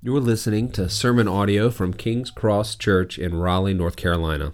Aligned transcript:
You're 0.00 0.20
listening 0.20 0.70
to 0.72 0.88
sermon 0.88 1.26
audio 1.26 1.70
from 1.70 1.92
King's 1.92 2.30
Cross 2.30 2.76
Church 2.76 3.18
in 3.18 3.34
Raleigh, 3.34 3.74
North 3.74 3.96
Carolina. 3.96 4.52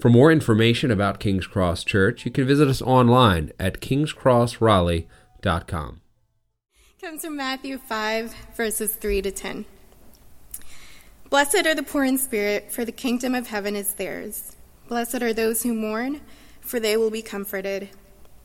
For 0.00 0.08
more 0.08 0.32
information 0.32 0.90
about 0.90 1.20
King's 1.20 1.46
Cross 1.46 1.84
Church, 1.84 2.24
you 2.24 2.32
can 2.32 2.44
visit 2.44 2.66
us 2.66 2.82
online 2.82 3.52
at 3.60 3.80
kingscrossraleigh.com. 3.80 6.00
Comes 7.00 7.24
from 7.24 7.36
Matthew 7.36 7.78
5, 7.78 8.34
verses 8.56 8.96
3 8.96 9.22
to 9.22 9.30
10. 9.30 9.64
Blessed 11.30 11.66
are 11.66 11.76
the 11.76 11.84
poor 11.84 12.02
in 12.02 12.18
spirit, 12.18 12.72
for 12.72 12.84
the 12.84 12.90
kingdom 12.90 13.36
of 13.36 13.46
heaven 13.46 13.76
is 13.76 13.94
theirs. 13.94 14.56
Blessed 14.88 15.22
are 15.22 15.32
those 15.32 15.62
who 15.62 15.72
mourn, 15.72 16.20
for 16.60 16.80
they 16.80 16.96
will 16.96 17.10
be 17.10 17.22
comforted. 17.22 17.90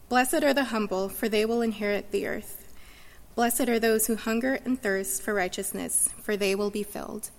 Blessed 0.10 0.44
are 0.44 0.54
the 0.54 0.66
humble, 0.66 1.10
for 1.10 1.28
they 1.28 1.44
will 1.44 1.64
inherit 1.64 2.12
the 2.12 2.28
earth. 2.28 2.59
Blessed 3.40 3.70
are 3.70 3.80
those 3.80 4.08
who 4.08 4.18
hunger 4.18 4.60
and 4.66 4.82
thirst 4.82 5.22
for 5.22 5.34
righteousness, 5.34 6.10
for 6.22 6.36
they 6.36 6.56
will 6.56 6.70
be 6.70 6.84
filled. 6.84 7.30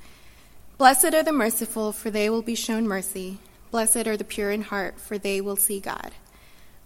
Blessed 0.78 1.12
are 1.12 1.22
the 1.22 1.30
merciful, 1.30 1.92
for 1.92 2.10
they 2.10 2.30
will 2.30 2.40
be 2.40 2.54
shown 2.54 2.88
mercy. 2.88 3.36
Blessed 3.70 4.06
are 4.06 4.16
the 4.16 4.24
pure 4.24 4.50
in 4.50 4.62
heart, 4.62 4.98
for 4.98 5.18
they 5.18 5.42
will 5.42 5.56
see 5.56 5.78
God. 5.78 6.12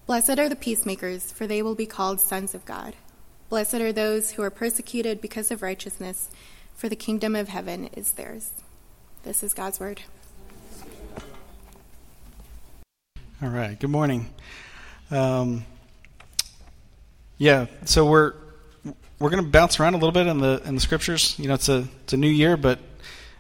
Blessed 0.09 0.41
are 0.41 0.49
the 0.49 0.57
peacemakers, 0.57 1.31
for 1.31 1.47
they 1.47 1.63
will 1.63 1.77
be 1.77 1.87
called 1.87 2.19
sons 2.19 2.57
of 2.57 2.65
God. 2.65 2.97
Blessed 3.49 3.75
are 3.75 3.93
those 3.93 4.33
who 4.33 4.43
are 4.43 4.51
persecuted 4.51 5.21
because 5.21 5.53
of 5.53 5.63
righteousness, 5.63 6.29
for 6.75 6.89
the 6.89 6.97
kingdom 6.97 7.37
of 7.37 7.47
heaven 7.47 7.91
is 7.93 8.15
theirs. 8.15 8.51
This 9.23 9.45
is 9.45 9.55
God's 9.55 9.79
word. 9.79 10.01
All 13.41 13.49
right. 13.49 13.79
Good 13.79 13.91
morning. 13.91 14.35
Um, 15.13 15.65
yeah. 17.39 17.67
So 17.85 18.07
we're 18.07 18.35
we're 19.19 19.31
going 19.31 19.45
to 19.45 19.49
bounce 19.49 19.79
around 19.79 19.95
a 19.95 19.97
little 19.97 20.13
bit 20.13 20.27
in 20.27 20.39
the 20.39 20.61
in 20.65 20.75
the 20.75 20.81
scriptures. 20.81 21.39
You 21.39 21.49
know, 21.49 21.55
it's 21.55 21.69
a 21.69 21.87
it's 22.03 22.13
a 22.13 22.17
new 22.17 22.29
year, 22.29 22.57
but 22.57 22.79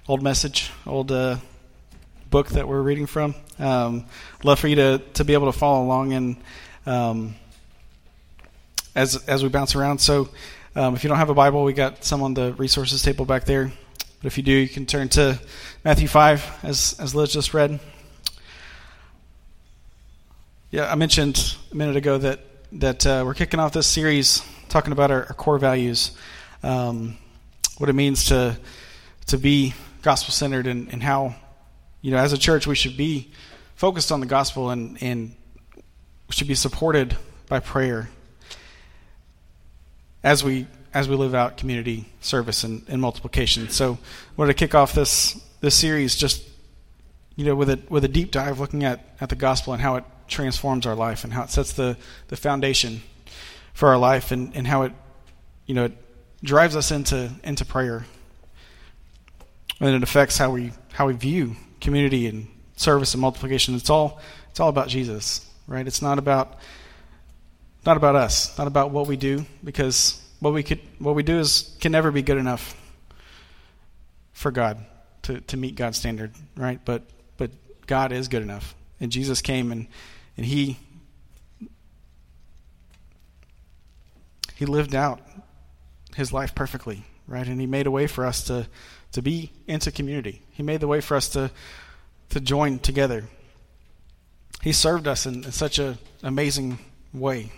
old 0.06 0.22
message, 0.22 0.70
old 0.86 1.10
uh, 1.10 1.38
book 2.30 2.48
that 2.50 2.68
we're 2.68 2.82
reading 2.82 3.06
from. 3.06 3.34
Um, 3.58 4.06
love 4.42 4.58
for 4.58 4.68
you 4.68 4.76
to 4.76 4.98
to 5.14 5.24
be 5.24 5.32
able 5.34 5.50
to 5.50 5.58
follow 5.58 5.84
along 5.84 6.12
and 6.12 6.36
um, 6.86 7.34
as 8.94 9.16
as 9.28 9.42
we 9.42 9.48
bounce 9.48 9.74
around. 9.74 9.98
So, 9.98 10.28
um, 10.76 10.94
if 10.94 11.02
you 11.02 11.08
don't 11.08 11.18
have 11.18 11.30
a 11.30 11.34
Bible, 11.34 11.64
we 11.64 11.72
got 11.72 12.04
some 12.04 12.22
on 12.22 12.34
the 12.34 12.52
resources 12.54 13.02
table 13.02 13.24
back 13.24 13.44
there. 13.44 13.72
But 14.18 14.26
if 14.26 14.36
you 14.36 14.44
do, 14.44 14.52
you 14.52 14.68
can 14.68 14.86
turn 14.86 15.08
to 15.10 15.40
Matthew 15.84 16.08
five, 16.08 16.46
as 16.62 16.96
as 17.00 17.14
Liz 17.14 17.32
just 17.32 17.52
read. 17.52 17.80
Yeah, 20.70 20.90
I 20.90 20.94
mentioned 20.94 21.56
a 21.72 21.76
minute 21.76 21.96
ago 21.96 22.18
that 22.18 22.40
that 22.72 23.06
uh, 23.06 23.22
we're 23.26 23.34
kicking 23.34 23.60
off 23.60 23.72
this 23.72 23.86
series 23.86 24.42
talking 24.74 24.92
about 24.92 25.12
our, 25.12 25.26
our 25.26 25.34
core 25.34 25.56
values, 25.56 26.10
um, 26.64 27.16
what 27.78 27.88
it 27.88 27.92
means 27.92 28.24
to 28.24 28.58
to 29.26 29.38
be 29.38 29.72
gospel 30.02 30.32
centered, 30.32 30.66
and, 30.66 30.92
and 30.92 31.00
how 31.00 31.36
you 32.02 32.10
know 32.10 32.16
as 32.16 32.32
a 32.32 32.38
church 32.38 32.66
we 32.66 32.74
should 32.74 32.96
be 32.96 33.30
focused 33.76 34.10
on 34.10 34.18
the 34.18 34.26
gospel 34.26 34.70
and 34.70 35.00
and 35.00 35.36
should 36.30 36.48
be 36.48 36.56
supported 36.56 37.16
by 37.48 37.60
prayer 37.60 38.10
as 40.24 40.42
we 40.42 40.66
as 40.92 41.08
we 41.08 41.14
live 41.14 41.36
out 41.36 41.56
community 41.56 42.06
service 42.20 42.64
and, 42.64 42.84
and 42.88 43.00
multiplication. 43.00 43.68
So, 43.68 43.92
I 43.92 43.98
wanted 44.36 44.54
to 44.54 44.58
kick 44.58 44.74
off 44.74 44.92
this 44.92 45.40
this 45.60 45.76
series 45.76 46.16
just 46.16 46.42
you 47.36 47.44
know 47.44 47.54
with 47.54 47.70
a 47.70 47.78
with 47.88 48.04
a 48.04 48.08
deep 48.08 48.32
dive 48.32 48.58
looking 48.58 48.82
at 48.82 49.14
at 49.20 49.28
the 49.28 49.36
gospel 49.36 49.72
and 49.72 49.80
how 49.80 49.94
it 49.94 50.04
transforms 50.26 50.84
our 50.84 50.96
life 50.96 51.22
and 51.22 51.32
how 51.32 51.44
it 51.44 51.50
sets 51.50 51.74
the 51.74 51.96
the 52.26 52.36
foundation 52.36 53.02
for 53.74 53.90
our 53.90 53.98
life 53.98 54.30
and, 54.30 54.56
and 54.56 54.66
how 54.66 54.82
it, 54.82 54.92
you 55.66 55.74
know, 55.74 55.84
it 55.84 55.92
drives 56.42 56.76
us 56.76 56.90
into 56.90 57.30
into 57.42 57.64
prayer. 57.64 58.06
And 59.80 59.90
it 59.94 60.02
affects 60.02 60.38
how 60.38 60.50
we 60.50 60.72
how 60.92 61.08
we 61.08 61.14
view 61.14 61.56
community 61.80 62.26
and 62.26 62.46
service 62.76 63.12
and 63.12 63.20
multiplication. 63.20 63.74
It's 63.74 63.90
all 63.90 64.20
it's 64.50 64.60
all 64.60 64.68
about 64.68 64.88
Jesus, 64.88 65.46
right? 65.66 65.86
It's 65.86 66.00
not 66.00 66.18
about 66.18 66.58
not 67.84 67.96
about 67.96 68.16
us, 68.16 68.56
not 68.56 68.66
about 68.66 68.92
what 68.92 69.06
we 69.06 69.16
do, 69.16 69.44
because 69.62 70.22
what 70.40 70.54
we 70.54 70.62
could 70.62 70.80
what 70.98 71.14
we 71.14 71.22
do 71.22 71.38
is 71.38 71.76
can 71.80 71.92
never 71.92 72.10
be 72.10 72.22
good 72.22 72.38
enough 72.38 72.80
for 74.32 74.50
God 74.50 74.78
to, 75.22 75.40
to 75.40 75.56
meet 75.56 75.74
God's 75.74 75.98
standard, 75.98 76.32
right? 76.56 76.80
But 76.84 77.02
but 77.36 77.50
God 77.86 78.12
is 78.12 78.28
good 78.28 78.42
enough. 78.42 78.74
And 79.00 79.10
Jesus 79.10 79.42
came 79.42 79.72
and, 79.72 79.86
and 80.36 80.46
he 80.46 80.78
he 84.54 84.66
lived 84.66 84.94
out 84.94 85.20
his 86.14 86.32
life 86.32 86.54
perfectly, 86.54 87.04
right? 87.26 87.46
And 87.46 87.60
he 87.60 87.66
made 87.66 87.86
a 87.86 87.90
way 87.90 88.06
for 88.06 88.24
us 88.24 88.44
to, 88.44 88.68
to 89.12 89.22
be 89.22 89.52
into 89.66 89.90
community. 89.90 90.42
He 90.52 90.62
made 90.62 90.80
the 90.80 90.88
way 90.88 91.00
for 91.00 91.16
us 91.16 91.28
to, 91.30 91.50
to 92.30 92.40
join 92.40 92.78
together. 92.78 93.24
He 94.62 94.72
served 94.72 95.08
us 95.08 95.26
in, 95.26 95.44
in 95.44 95.52
such 95.52 95.78
an 95.78 95.98
amazing 96.22 96.78
way. 97.12 97.52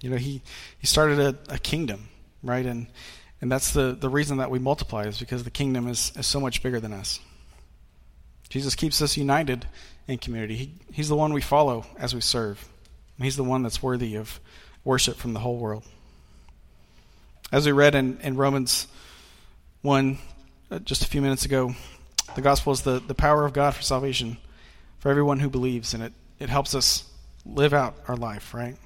You 0.00 0.10
know, 0.10 0.16
he, 0.16 0.42
he 0.78 0.86
started 0.86 1.20
a, 1.20 1.54
a 1.54 1.58
kingdom, 1.58 2.08
right? 2.42 2.66
And, 2.66 2.88
and 3.40 3.50
that's 3.50 3.72
the, 3.72 3.96
the 3.98 4.08
reason 4.08 4.38
that 4.38 4.50
we 4.50 4.58
multiply 4.58 5.04
is 5.04 5.18
because 5.18 5.44
the 5.44 5.50
kingdom 5.50 5.88
is, 5.88 6.12
is 6.16 6.26
so 6.26 6.40
much 6.40 6.62
bigger 6.62 6.80
than 6.80 6.92
us. 6.92 7.20
Jesus 8.48 8.74
keeps 8.74 9.00
us 9.00 9.16
united 9.16 9.66
in 10.06 10.18
community. 10.18 10.56
He, 10.56 10.74
he's 10.92 11.08
the 11.08 11.16
one 11.16 11.32
we 11.32 11.40
follow 11.40 11.86
as 11.96 12.14
we 12.14 12.20
serve. 12.20 12.68
He's 13.20 13.36
the 13.36 13.44
one 13.44 13.62
that's 13.62 13.82
worthy 13.82 14.16
of 14.16 14.40
worship 14.84 15.16
from 15.16 15.32
the 15.32 15.40
whole 15.40 15.56
world. 15.56 15.84
As 17.50 17.66
we 17.66 17.72
read 17.72 17.94
in, 17.94 18.18
in 18.22 18.36
Romans 18.36 18.86
1 19.82 20.18
uh, 20.70 20.78
just 20.80 21.02
a 21.02 21.06
few 21.06 21.20
minutes 21.20 21.44
ago, 21.44 21.74
the 22.34 22.40
gospel 22.40 22.72
is 22.72 22.82
the, 22.82 22.98
the 23.00 23.14
power 23.14 23.44
of 23.44 23.52
God 23.52 23.74
for 23.74 23.82
salvation 23.82 24.38
for 24.98 25.10
everyone 25.10 25.40
who 25.40 25.50
believes, 25.50 25.94
and 25.94 26.02
it, 26.02 26.12
it 26.38 26.48
helps 26.48 26.74
us 26.74 27.04
live 27.44 27.74
out 27.74 27.96
our 28.08 28.16
life, 28.16 28.54
right? 28.54 28.76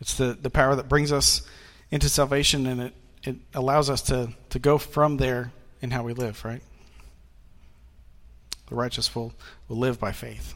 It's 0.00 0.16
the, 0.16 0.36
the 0.40 0.50
power 0.50 0.74
that 0.74 0.88
brings 0.88 1.12
us 1.12 1.42
into 1.90 2.08
salvation, 2.08 2.66
and 2.66 2.80
it, 2.80 2.94
it 3.22 3.36
allows 3.54 3.88
us 3.90 4.02
to, 4.02 4.30
to 4.50 4.58
go 4.58 4.78
from 4.78 5.18
there 5.18 5.52
in 5.80 5.90
how 5.90 6.02
we 6.02 6.14
live, 6.14 6.44
right? 6.44 6.62
The 8.68 8.74
righteous 8.74 9.14
will, 9.14 9.32
will 9.68 9.76
live 9.76 10.00
by 10.00 10.12
faith. 10.12 10.54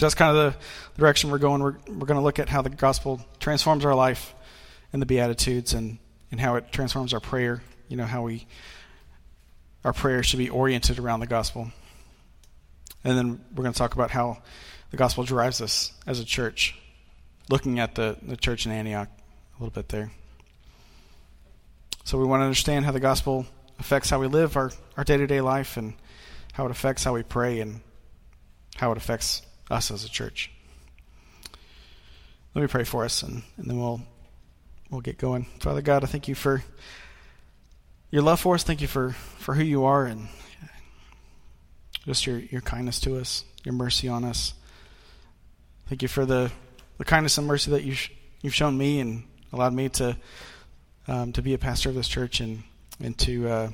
So 0.00 0.06
that's 0.06 0.14
kind 0.14 0.34
of 0.34 0.54
the 0.54 0.98
direction 0.98 1.30
we're 1.30 1.36
going. 1.36 1.62
We're, 1.62 1.76
we're 1.86 2.06
going 2.06 2.16
to 2.16 2.22
look 2.22 2.38
at 2.38 2.48
how 2.48 2.62
the 2.62 2.70
gospel 2.70 3.20
transforms 3.38 3.84
our 3.84 3.94
life 3.94 4.34
and 4.94 5.02
the 5.02 5.04
Beatitudes 5.04 5.74
and, 5.74 5.98
and 6.30 6.40
how 6.40 6.54
it 6.54 6.72
transforms 6.72 7.12
our 7.12 7.20
prayer. 7.20 7.62
You 7.88 7.98
know, 7.98 8.06
how 8.06 8.22
we, 8.22 8.46
our 9.84 9.92
prayer 9.92 10.22
should 10.22 10.38
be 10.38 10.48
oriented 10.48 10.98
around 10.98 11.20
the 11.20 11.26
gospel. 11.26 11.70
And 13.04 13.18
then 13.18 13.44
we're 13.54 13.62
going 13.62 13.74
to 13.74 13.78
talk 13.78 13.92
about 13.92 14.10
how 14.10 14.38
the 14.90 14.96
gospel 14.96 15.22
drives 15.22 15.60
us 15.60 15.92
as 16.06 16.18
a 16.18 16.24
church, 16.24 16.78
looking 17.50 17.78
at 17.78 17.94
the, 17.94 18.16
the 18.22 18.38
church 18.38 18.64
in 18.64 18.72
Antioch 18.72 19.08
a 19.10 19.62
little 19.62 19.70
bit 19.70 19.90
there. 19.90 20.12
So 22.04 22.16
we 22.16 22.24
want 22.24 22.40
to 22.40 22.44
understand 22.44 22.86
how 22.86 22.92
the 22.92 23.00
gospel 23.00 23.44
affects 23.78 24.08
how 24.08 24.18
we 24.18 24.28
live 24.28 24.56
our, 24.56 24.70
our 24.96 25.04
day-to-day 25.04 25.42
life 25.42 25.76
and 25.76 25.92
how 26.54 26.64
it 26.64 26.70
affects 26.70 27.04
how 27.04 27.12
we 27.12 27.22
pray 27.22 27.60
and 27.60 27.82
how 28.76 28.92
it 28.92 28.96
affects 28.96 29.42
us 29.70 29.90
as 29.90 30.04
a 30.04 30.08
church. 30.08 30.50
Let 32.54 32.62
me 32.62 32.68
pray 32.68 32.84
for 32.84 33.04
us, 33.04 33.22
and, 33.22 33.42
and 33.56 33.66
then 33.70 33.78
we'll 33.78 34.00
we'll 34.90 35.00
get 35.00 35.18
going. 35.18 35.46
Father 35.60 35.82
God, 35.82 36.02
I 36.02 36.06
thank 36.08 36.26
you 36.26 36.34
for 36.34 36.64
your 38.10 38.22
love 38.22 38.40
for 38.40 38.54
us. 38.54 38.64
Thank 38.64 38.80
you 38.80 38.88
for, 38.88 39.10
for 39.10 39.54
who 39.54 39.62
you 39.62 39.84
are 39.84 40.04
and 40.04 40.26
just 42.04 42.26
your, 42.26 42.38
your 42.38 42.60
kindness 42.60 42.98
to 43.00 43.16
us, 43.18 43.44
your 43.62 43.72
mercy 43.72 44.08
on 44.08 44.24
us. 44.24 44.54
Thank 45.88 46.02
you 46.02 46.08
for 46.08 46.26
the, 46.26 46.50
the 46.98 47.04
kindness 47.04 47.38
and 47.38 47.46
mercy 47.46 47.70
that 47.70 47.84
you've, 47.84 48.08
you've 48.40 48.54
shown 48.54 48.76
me 48.76 48.98
and 48.98 49.22
allowed 49.52 49.74
me 49.74 49.88
to 49.90 50.16
um, 51.08 51.32
to 51.32 51.42
be 51.42 51.54
a 51.54 51.58
pastor 51.58 51.88
of 51.88 51.94
this 51.94 52.06
church 52.06 52.40
and 52.40 52.62
and 53.02 53.16
to 53.18 53.48
uh, 53.48 53.70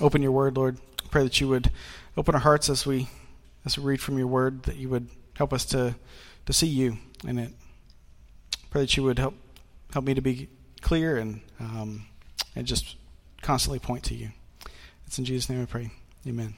open 0.00 0.22
your 0.22 0.32
word, 0.32 0.56
Lord. 0.56 0.78
I 1.04 1.08
pray 1.08 1.22
that 1.24 1.40
you 1.40 1.48
would 1.48 1.70
open 2.16 2.34
our 2.34 2.40
hearts 2.40 2.68
as 2.68 2.86
we 2.86 3.08
as 3.64 3.78
we 3.78 3.84
read 3.84 4.00
from 4.00 4.18
your 4.18 4.26
word, 4.26 4.64
that 4.64 4.76
you 4.76 4.88
would 4.88 5.08
help 5.34 5.52
us 5.52 5.64
to, 5.66 5.94
to 6.46 6.52
see 6.52 6.66
you 6.66 6.98
in 7.26 7.38
it. 7.38 7.52
Pray 8.70 8.82
that 8.82 8.96
you 8.96 9.02
would 9.02 9.18
help 9.18 9.34
help 9.92 10.04
me 10.04 10.14
to 10.14 10.20
be 10.20 10.48
clear 10.80 11.16
and 11.16 11.40
um, 11.58 12.06
and 12.54 12.66
just 12.66 12.96
constantly 13.42 13.78
point 13.78 14.04
to 14.04 14.14
you. 14.14 14.30
It's 15.06 15.18
in 15.18 15.24
Jesus' 15.24 15.50
name 15.50 15.62
I 15.62 15.66
pray. 15.66 15.90
Amen. 16.26 16.54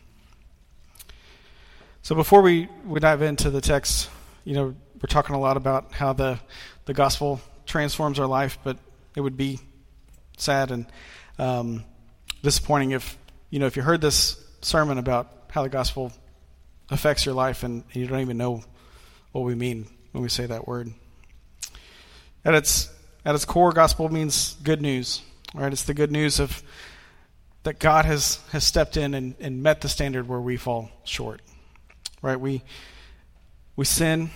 So 2.02 2.14
before 2.14 2.43
we, 2.43 2.69
we 2.84 3.00
dive 3.00 3.22
into 3.22 3.49
the 3.49 3.60
text, 3.60 4.10
you 4.44 4.54
know, 4.54 4.75
we're 5.00 5.06
talking 5.08 5.34
a 5.34 5.40
lot 5.40 5.56
about 5.56 5.93
how 5.93 6.12
the 6.12 6.38
the 6.84 6.94
gospel 6.94 7.40
transforms 7.64 8.19
our 8.19 8.26
life, 8.26 8.58
but 8.64 8.76
it 9.16 9.20
would 9.20 9.37
be 9.37 9.60
sad 10.37 10.70
and 10.70 10.87
um, 11.38 11.84
disappointing 12.43 12.90
if 12.90 13.16
you 13.50 13.58
know 13.58 13.66
if 13.66 13.76
you 13.76 13.82
heard 13.82 14.00
this 14.00 14.43
sermon 14.60 14.99
about 14.99 15.50
how 15.50 15.62
the 15.62 15.69
gospel 15.69 16.12
affects 16.90 17.25
your 17.25 17.34
life 17.34 17.62
and 17.62 17.84
you 17.93 18.06
don't 18.06 18.20
even 18.20 18.37
know 18.37 18.62
what 19.32 19.43
we 19.43 19.55
mean 19.55 19.87
when 20.12 20.23
we 20.23 20.29
say 20.29 20.46
that 20.46 20.67
word. 20.67 20.93
At 22.44 22.55
its 22.55 22.90
at 23.25 23.34
its 23.34 23.44
core, 23.44 23.73
gospel 23.73 24.08
means 24.08 24.56
good 24.62 24.82
news. 24.82 25.23
Right? 25.55 25.73
It's 25.73 25.84
the 25.84 25.94
good 25.94 26.11
news 26.11 26.40
of 26.40 26.62
that 27.62 27.79
God 27.79 28.05
has, 28.05 28.40
has 28.50 28.64
stepped 28.64 28.96
in 28.96 29.14
and, 29.14 29.37
and 29.38 29.62
met 29.62 29.81
the 29.81 29.88
standard 29.88 30.26
where 30.26 30.40
we 30.40 30.56
fall 30.56 30.90
short. 31.05 31.40
Right? 32.20 32.38
We 32.38 32.62
we 33.76 33.85
sin, 33.85 34.31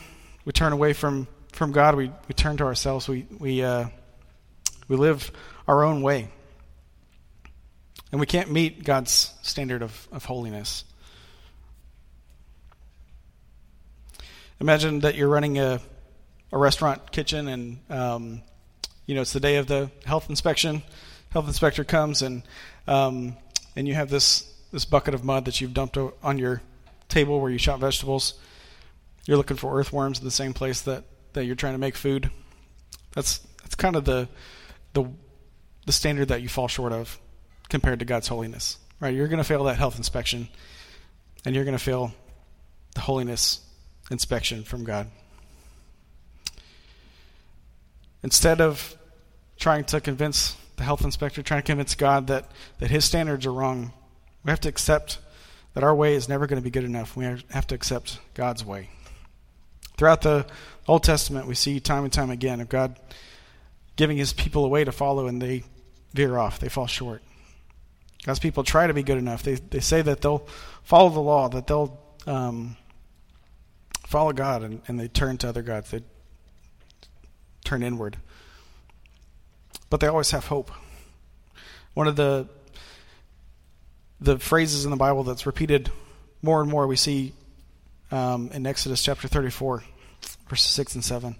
we 0.45 0.53
turn 0.53 0.73
away 0.73 0.93
from, 0.93 1.29
from 1.53 1.73
God, 1.73 1.95
we, 1.95 2.11
we 2.29 2.35
turn 2.35 2.57
to 2.59 2.65
ourselves, 2.65 3.09
we 3.09 3.27
we 3.39 3.63
uh, 3.63 3.87
we 4.89 4.97
live 4.97 5.31
our 5.67 5.85
own 5.85 6.03
way. 6.03 6.31
And 8.13 8.21
we 8.21 8.27
can't 8.27 8.53
meet 8.53 8.85
God's 8.85 9.35
standard 9.43 9.83
of, 9.83 10.09
of 10.13 10.25
holiness. 10.25 10.85
Imagine 14.61 15.01
that 15.01 15.17
you're 15.17 15.29
running 15.29 15.59
a, 15.59 15.81
a 16.51 16.59
restaurant 16.59 17.13
kitchen 17.13 17.49
and 17.49 17.79
um, 17.91 18.43
you 19.05 19.15
know 19.15 19.21
it's 19.21 19.33
the 19.35 19.41
day 19.41 19.57
of 19.57 19.67
the 19.67 19.91
health 20.05 20.31
inspection. 20.31 20.83
Health 21.31 21.47
inspector 21.47 21.85
comes 21.85 22.23
and 22.23 22.43
um, 22.87 23.37
and 23.75 23.87
you 23.87 23.95
have 23.95 24.09
this 24.09 24.51
this 24.73 24.85
bucket 24.85 25.15
of 25.15 25.25
mud 25.25 25.45
that 25.45 25.61
you've 25.61 25.75
dumped 25.75 25.99
on 26.23 26.39
your 26.39 26.63
table 27.09 27.41
where 27.41 27.51
you 27.51 27.59
chop 27.59 27.81
vegetables. 27.81 28.35
You're 29.27 29.37
looking 29.37 29.57
for 29.57 29.79
earthworms 29.79 30.19
in 30.19 30.25
the 30.25 30.31
same 30.31 30.55
place 30.55 30.83
that, 30.83 31.05
that 31.35 31.45
you're 31.45 31.57
trying 31.57 31.75
to 31.75 31.79
make 31.79 31.97
food. 31.97 32.31
That's 33.13 33.39
that's 33.63 33.75
kind 33.75 33.97
of 33.97 34.05
the 34.07 34.29
the 34.95 35.05
the 35.85 35.93
standard 35.93 36.29
that 36.29 36.41
you 36.41 36.49
fall 36.49 36.69
short 36.69 36.93
of 36.93 37.19
compared 37.69 37.99
to 37.99 38.05
God's 38.05 38.29
holiness. 38.29 38.79
Right? 39.01 39.15
You're 39.15 39.29
going 39.29 39.39
to 39.39 39.45
fail 39.45 39.65
that 39.65 39.77
health 39.77 39.99
inspection, 39.99 40.49
and 41.45 41.55
you're 41.55 41.65
going 41.65 41.77
to 41.77 41.83
fail 41.83 42.15
the 42.95 43.03
holiness 43.03 43.61
inspection 44.11 44.63
from 44.63 44.85
God. 44.85 45.09
Instead 48.23 48.61
of 48.61 48.97
trying 49.59 49.85
to 49.85 50.01
convince 50.01 50.57
the 50.77 50.83
health 50.83 51.05
inspector, 51.05 51.43
trying 51.43 51.63
to 51.63 51.67
convince 51.67 51.95
God 51.95 52.27
that, 52.27 52.51
that 52.79 52.91
his 52.91 53.05
standards 53.05 53.47
are 53.47 53.53
wrong, 53.53 53.93
we 54.45 54.51
have 54.51 54.61
to 54.61 54.69
accept 54.69 55.19
that 55.75 55.85
our 55.85 55.95
way 55.95 56.15
is 56.15 56.29
never 56.29 56.47
going 56.47 56.61
to 56.61 56.65
be 56.65 56.71
good 56.71 56.85
enough. 56.85 57.17
We 57.17 57.25
have 57.25 57.67
to 57.69 57.75
accept 57.75 58.19
God's 58.35 58.65
way. 58.65 58.89
Throughout 59.97 60.23
the 60.23 60.47
Old 60.87 61.03
Testament, 61.03 61.47
we 61.47 61.55
see 61.55 61.81
time 61.81 62.05
and 62.05 62.13
time 62.13 62.31
again 62.31 62.61
of 62.61 62.69
God 62.69 62.99
giving 63.97 64.17
his 64.17 64.33
people 64.33 64.65
a 64.65 64.69
way 64.69 64.85
to 64.85 64.93
follow 64.93 65.27
and 65.27 65.41
they 65.41 65.65
veer 66.13 66.39
off, 66.39 66.59
they 66.59 66.69
fall 66.69 66.87
short. 66.87 67.23
God's 68.25 68.39
people 68.39 68.65
try 68.65 68.87
to 68.87 68.95
be 68.95 69.03
good 69.03 69.19
enough. 69.19 69.43
They, 69.43 69.55
they 69.55 69.81
say 69.81 70.03
that 70.03 70.21
they'll 70.21 70.47
follow 70.83 71.11
the 71.11 71.21
law, 71.21 71.49
that 71.49 71.67
they'll 71.67 71.99
um, 72.27 72.77
follow 74.07 74.33
God, 74.33 74.63
and, 74.63 74.81
and 74.87 74.99
they 74.99 75.09
turn 75.09 75.37
to 75.39 75.49
other 75.49 75.63
gods. 75.63 75.91
They 75.91 76.03
turn 77.65 77.83
inward. 77.83 78.17
But 79.91 80.01
they 80.01 80.07
always 80.07 80.31
have 80.31 80.47
hope. 80.47 80.71
One 81.95 82.09
of 82.09 82.17
the 82.17 82.49
the 84.19 84.39
phrases 84.39 84.87
in 84.87 84.91
the 84.91 84.97
Bible 84.97 85.25
that's 85.25 85.45
repeated 85.45 85.91
more 86.41 86.63
and 86.63 86.71
more 86.71 86.87
we 86.87 86.97
see 86.97 87.35
um, 88.11 88.51
in 88.55 88.67
Exodus 88.67 89.03
chapter 89.03 89.29
34, 89.29 89.83
verses 90.49 90.71
6 90.71 90.95
and 90.95 91.05
7. 91.05 91.37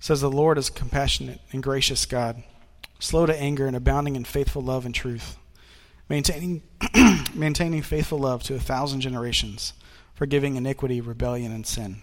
says, 0.00 0.20
The 0.20 0.28
Lord 0.28 0.58
is 0.58 0.68
compassionate 0.68 1.40
and 1.52 1.62
gracious 1.62 2.04
God, 2.04 2.42
slow 2.98 3.24
to 3.24 3.38
anger 3.40 3.68
and 3.68 3.76
abounding 3.76 4.16
in 4.16 4.24
faithful 4.24 4.62
love 4.62 4.84
and 4.84 4.92
truth, 4.92 5.36
maintaining, 6.08 6.62
maintaining 7.34 7.82
faithful 7.82 8.18
love 8.18 8.42
to 8.44 8.56
a 8.56 8.60
thousand 8.60 9.02
generations 9.02 9.74
forgiving 10.22 10.54
iniquity, 10.54 11.00
rebellion, 11.00 11.50
and 11.50 11.66
sin. 11.66 11.96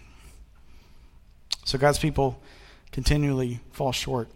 So 1.64 1.78
God's 1.78 1.98
people 1.98 2.42
continually 2.92 3.60
fall 3.72 3.92
short, 3.92 4.28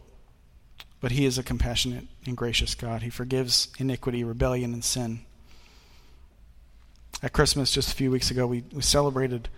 but 1.02 1.12
He 1.12 1.26
is 1.26 1.36
a 1.36 1.42
compassionate 1.42 2.06
and 2.24 2.34
gracious 2.34 2.74
God. 2.74 3.02
He 3.02 3.10
forgives 3.10 3.68
iniquity, 3.76 4.24
rebellion, 4.24 4.72
and 4.72 4.82
sin. 4.82 5.20
At 7.22 7.34
Christmas, 7.34 7.72
just 7.72 7.92
a 7.92 7.94
few 7.94 8.10
weeks 8.10 8.30
ago, 8.30 8.46
we, 8.46 8.64
we 8.72 8.80
celebrated 8.80 9.50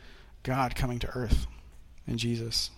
God 0.42 0.74
coming 0.74 0.98
to 0.98 1.08
earth 1.10 1.46
in 2.04 2.18
Jesus. 2.18 2.70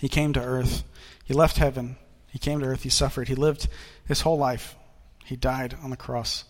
He 0.00 0.10
came 0.10 0.34
to 0.34 0.42
earth. 0.42 0.84
He 1.24 1.32
left 1.32 1.56
heaven. 1.56 1.96
He 2.30 2.38
came 2.38 2.60
to 2.60 2.66
earth. 2.66 2.82
He 2.82 2.90
suffered. 2.90 3.28
He 3.28 3.34
lived 3.34 3.68
his 4.04 4.20
whole 4.20 4.36
life. 4.36 4.76
He 5.24 5.34
died 5.34 5.74
on 5.82 5.88
the 5.88 5.96
cross, 5.96 6.44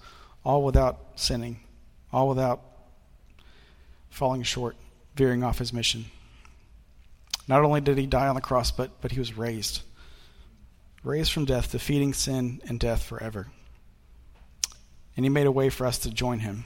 all 0.44 0.64
without 0.64 0.99
sinning, 1.14 1.61
all 2.12 2.29
without 2.29 2.73
falling 4.16 4.42
short, 4.42 4.76
veering 5.14 5.44
off 5.44 5.58
his 5.58 5.74
mission. 5.74 6.06
Not 7.46 7.62
only 7.62 7.82
did 7.82 7.98
he 7.98 8.06
die 8.06 8.28
on 8.28 8.34
the 8.34 8.40
cross, 8.40 8.70
but, 8.70 9.02
but 9.02 9.12
he 9.12 9.18
was 9.18 9.36
raised. 9.36 9.82
Raised 11.04 11.30
from 11.30 11.44
death, 11.44 11.70
defeating 11.70 12.14
sin 12.14 12.62
and 12.66 12.80
death 12.80 13.02
forever. 13.02 13.48
And 15.16 15.26
he 15.26 15.28
made 15.28 15.46
a 15.46 15.52
way 15.52 15.68
for 15.68 15.86
us 15.86 15.98
to 15.98 16.10
join 16.10 16.38
him. 16.38 16.64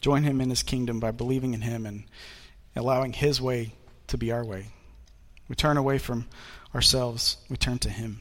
Join 0.00 0.22
him 0.22 0.40
in 0.40 0.48
his 0.48 0.62
kingdom 0.62 1.00
by 1.00 1.10
believing 1.10 1.54
in 1.54 1.60
him 1.60 1.86
and 1.86 2.04
allowing 2.76 3.12
his 3.12 3.40
way 3.40 3.74
to 4.06 4.16
be 4.16 4.30
our 4.30 4.44
way. 4.44 4.68
We 5.48 5.56
turn 5.56 5.76
away 5.76 5.98
from 5.98 6.28
ourselves, 6.72 7.36
we 7.50 7.56
turn 7.56 7.80
to 7.80 7.90
him. 7.90 8.20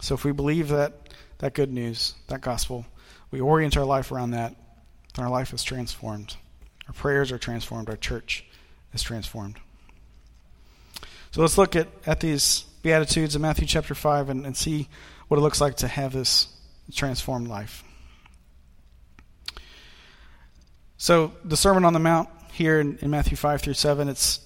So 0.00 0.14
if 0.14 0.24
we 0.24 0.32
believe 0.32 0.68
that, 0.68 1.10
that 1.38 1.52
good 1.52 1.72
news, 1.72 2.14
that 2.28 2.40
gospel, 2.40 2.86
we 3.30 3.40
orient 3.40 3.76
our 3.76 3.84
life 3.84 4.12
around 4.12 4.32
that, 4.32 4.54
then 5.14 5.24
our 5.24 5.30
life 5.30 5.52
is 5.52 5.62
transformed. 5.62 6.36
Our 6.86 6.94
prayers 6.94 7.32
are 7.32 7.38
transformed. 7.38 7.88
Our 7.88 7.96
church 7.96 8.44
is 8.92 9.02
transformed. 9.02 9.56
So 11.32 11.40
let's 11.40 11.58
look 11.58 11.76
at, 11.76 11.88
at 12.06 12.20
these 12.20 12.64
Beatitudes 12.82 13.34
in 13.34 13.42
Matthew 13.42 13.66
chapter 13.66 13.94
5 13.94 14.30
and, 14.30 14.46
and 14.46 14.56
see 14.56 14.88
what 15.28 15.38
it 15.38 15.40
looks 15.40 15.60
like 15.60 15.76
to 15.78 15.88
have 15.88 16.12
this 16.12 16.48
transformed 16.92 17.48
life. 17.48 17.82
So 20.96 21.32
the 21.44 21.56
Sermon 21.56 21.84
on 21.84 21.92
the 21.92 21.98
Mount 21.98 22.28
here 22.52 22.80
in, 22.80 22.96
in 22.98 23.10
Matthew 23.10 23.36
5 23.36 23.60
through 23.60 23.74
7, 23.74 24.08
it's, 24.08 24.40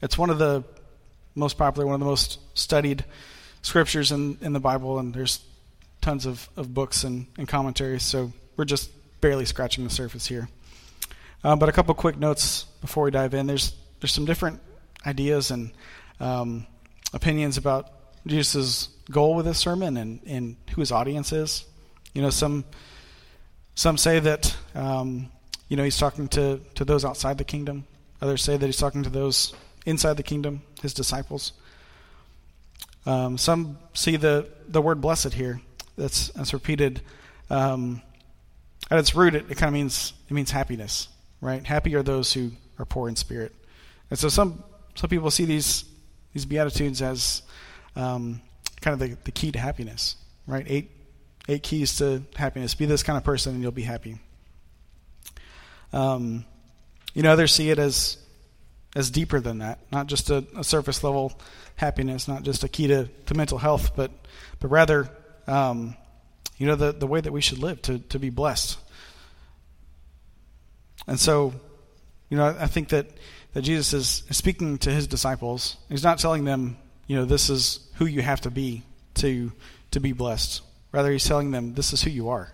it's 0.00 0.18
one 0.18 0.30
of 0.30 0.38
the 0.38 0.64
most 1.34 1.58
popular, 1.58 1.86
one 1.86 1.94
of 1.94 2.00
the 2.00 2.06
most 2.06 2.38
studied 2.58 3.04
scriptures 3.62 4.10
in, 4.10 4.38
in 4.40 4.52
the 4.52 4.60
Bible, 4.60 4.98
and 4.98 5.14
there's 5.14 5.40
tons 6.02 6.26
of, 6.26 6.48
of 6.56 6.74
books 6.74 7.04
and, 7.04 7.26
and 7.38 7.48
commentaries, 7.48 8.02
so 8.02 8.32
we're 8.56 8.66
just 8.66 8.90
barely 9.22 9.46
scratching 9.46 9.84
the 9.84 9.90
surface 9.90 10.26
here. 10.26 10.48
Uh, 11.42 11.56
but 11.56 11.68
a 11.68 11.72
couple 11.72 11.94
quick 11.94 12.18
notes 12.18 12.64
before 12.80 13.04
we 13.04 13.10
dive 13.10 13.32
in. 13.32 13.46
There's 13.46 13.74
there's 14.00 14.12
some 14.12 14.24
different 14.24 14.60
ideas 15.06 15.50
and 15.50 15.70
um, 16.20 16.66
opinions 17.12 17.56
about 17.56 17.90
Jesus' 18.26 18.88
goal 19.10 19.34
with 19.34 19.46
this 19.46 19.58
sermon 19.58 19.96
and, 19.96 20.20
and 20.26 20.56
who 20.74 20.80
his 20.80 20.92
audience 20.92 21.32
is. 21.32 21.64
You 22.14 22.22
know, 22.22 22.30
some 22.30 22.64
some 23.74 23.96
say 23.96 24.18
that 24.18 24.54
um, 24.74 25.30
you 25.68 25.76
know 25.76 25.84
he's 25.84 25.96
talking 25.96 26.28
to, 26.28 26.60
to 26.74 26.84
those 26.84 27.04
outside 27.04 27.38
the 27.38 27.44
kingdom. 27.44 27.86
Others 28.20 28.42
say 28.42 28.56
that 28.56 28.66
he's 28.66 28.76
talking 28.76 29.02
to 29.04 29.10
those 29.10 29.54
inside 29.86 30.16
the 30.16 30.22
kingdom, 30.22 30.62
his 30.80 30.94
disciples. 30.94 31.52
Um, 33.06 33.38
some 33.38 33.78
see 33.94 34.16
the 34.16 34.48
the 34.68 34.82
word 34.82 35.00
blessed 35.00 35.32
here 35.32 35.60
that's 35.96 36.28
that's 36.28 36.52
repeated. 36.52 37.00
Um, 37.50 38.02
at 38.90 38.98
its 38.98 39.14
root, 39.14 39.34
it, 39.34 39.50
it 39.50 39.56
kind 39.56 39.68
of 39.68 39.74
means 39.74 40.12
it 40.28 40.34
means 40.34 40.50
happiness, 40.50 41.08
right? 41.40 41.64
Happy 41.64 41.94
are 41.94 42.02
those 42.02 42.32
who 42.32 42.52
are 42.78 42.84
poor 42.84 43.08
in 43.08 43.16
spirit, 43.16 43.54
and 44.10 44.18
so 44.18 44.28
some 44.28 44.62
some 44.94 45.08
people 45.08 45.30
see 45.30 45.44
these 45.44 45.84
these 46.32 46.44
beatitudes 46.44 47.02
as 47.02 47.42
um, 47.96 48.40
kind 48.80 48.94
of 48.94 48.98
the, 48.98 49.16
the 49.24 49.30
key 49.30 49.52
to 49.52 49.58
happiness, 49.58 50.16
right? 50.46 50.64
Eight 50.68 50.90
eight 51.48 51.62
keys 51.62 51.96
to 51.98 52.22
happiness. 52.36 52.74
Be 52.74 52.86
this 52.86 53.02
kind 53.02 53.16
of 53.16 53.24
person, 53.24 53.54
and 53.54 53.62
you'll 53.62 53.72
be 53.72 53.82
happy. 53.82 54.18
Um, 55.92 56.44
you 57.14 57.22
know, 57.22 57.32
others 57.32 57.52
see 57.52 57.70
it 57.70 57.78
as 57.78 58.18
as 58.94 59.10
deeper 59.10 59.40
than 59.40 59.58
that, 59.58 59.78
not 59.90 60.06
just 60.06 60.30
a, 60.30 60.44
a 60.56 60.64
surface 60.64 61.02
level 61.02 61.32
happiness, 61.76 62.28
not 62.28 62.42
just 62.42 62.62
a 62.62 62.68
key 62.68 62.86
to, 62.88 63.08
to 63.26 63.34
mental 63.34 63.58
health, 63.58 63.96
but 63.96 64.10
but 64.60 64.68
rather 64.68 65.08
um, 65.46 65.96
you 66.58 66.66
know, 66.66 66.76
the, 66.76 66.92
the 66.92 67.06
way 67.06 67.20
that 67.20 67.32
we 67.32 67.40
should 67.40 67.58
live 67.58 67.82
to, 67.82 67.98
to 67.98 68.18
be 68.18 68.30
blessed. 68.30 68.78
And 71.06 71.18
so, 71.18 71.52
you 72.28 72.36
know, 72.36 72.56
I 72.58 72.66
think 72.66 72.90
that, 72.90 73.06
that 73.52 73.62
Jesus 73.62 73.92
is, 73.92 74.22
is 74.30 74.36
speaking 74.36 74.78
to 74.78 74.90
his 74.90 75.06
disciples. 75.06 75.76
He's 75.88 76.04
not 76.04 76.18
telling 76.18 76.44
them, 76.44 76.76
you 77.06 77.16
know, 77.16 77.24
this 77.24 77.50
is 77.50 77.90
who 77.96 78.06
you 78.06 78.22
have 78.22 78.42
to 78.42 78.50
be 78.50 78.84
to, 79.14 79.52
to 79.90 80.00
be 80.00 80.12
blessed. 80.12 80.62
Rather, 80.92 81.10
he's 81.10 81.24
telling 81.24 81.50
them, 81.50 81.74
this 81.74 81.92
is 81.92 82.02
who 82.02 82.10
you 82.10 82.28
are. 82.28 82.52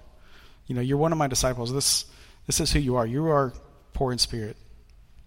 You 0.66 0.74
know, 0.74 0.80
you're 0.80 0.98
one 0.98 1.12
of 1.12 1.18
my 1.18 1.26
disciples. 1.26 1.72
This, 1.72 2.06
this 2.46 2.60
is 2.60 2.72
who 2.72 2.78
you 2.78 2.96
are. 2.96 3.06
You 3.06 3.26
are 3.28 3.52
poor 3.92 4.12
in 4.12 4.18
spirit. 4.18 4.56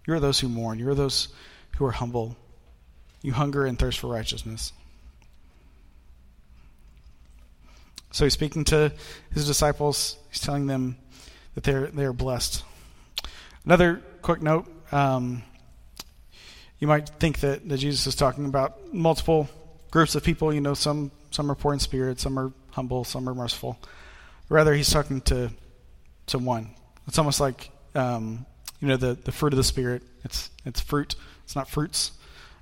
You 0.06 0.14
are 0.14 0.20
those 0.20 0.40
who 0.40 0.48
mourn. 0.48 0.78
You 0.78 0.88
are 0.88 0.94
those 0.94 1.28
who 1.76 1.84
are 1.84 1.92
humble. 1.92 2.36
You 3.22 3.32
hunger 3.32 3.64
and 3.64 3.78
thirst 3.78 4.00
for 4.00 4.08
righteousness. 4.08 4.72
So 8.12 8.24
he's 8.24 8.34
speaking 8.34 8.64
to 8.64 8.92
his 9.32 9.46
disciples. 9.46 10.16
He's 10.30 10.40
telling 10.40 10.66
them 10.66 10.96
that 11.54 11.64
they're 11.64 11.86
they're 11.88 12.12
blessed. 12.12 12.62
Another 13.64 14.02
quick 14.20 14.42
note. 14.42 14.66
Um, 14.92 15.42
you 16.78 16.88
might 16.88 17.08
think 17.08 17.40
that, 17.40 17.68
that 17.68 17.78
Jesus 17.78 18.06
is 18.06 18.16
talking 18.16 18.44
about 18.44 18.92
multiple 18.92 19.48
groups 19.90 20.14
of 20.14 20.24
people. 20.24 20.52
You 20.52 20.60
know, 20.60 20.74
some 20.74 21.10
some 21.30 21.50
are 21.50 21.54
poor 21.54 21.72
in 21.72 21.78
spirit, 21.78 22.20
some 22.20 22.38
are 22.38 22.52
humble, 22.70 23.04
some 23.04 23.28
are 23.28 23.34
merciful. 23.34 23.78
Rather, 24.48 24.74
he's 24.74 24.90
talking 24.90 25.20
to 25.22 25.50
to 26.26 26.38
one. 26.38 26.70
It's 27.06 27.18
almost 27.18 27.40
like 27.40 27.70
um, 27.94 28.46
you 28.80 28.88
know 28.88 28.96
the 28.96 29.14
the 29.14 29.32
fruit 29.32 29.52
of 29.52 29.56
the 29.56 29.64
spirit. 29.64 30.02
It's 30.24 30.50
it's 30.64 30.80
fruit. 30.80 31.14
It's 31.44 31.56
not 31.56 31.68
fruits, 31.68 32.12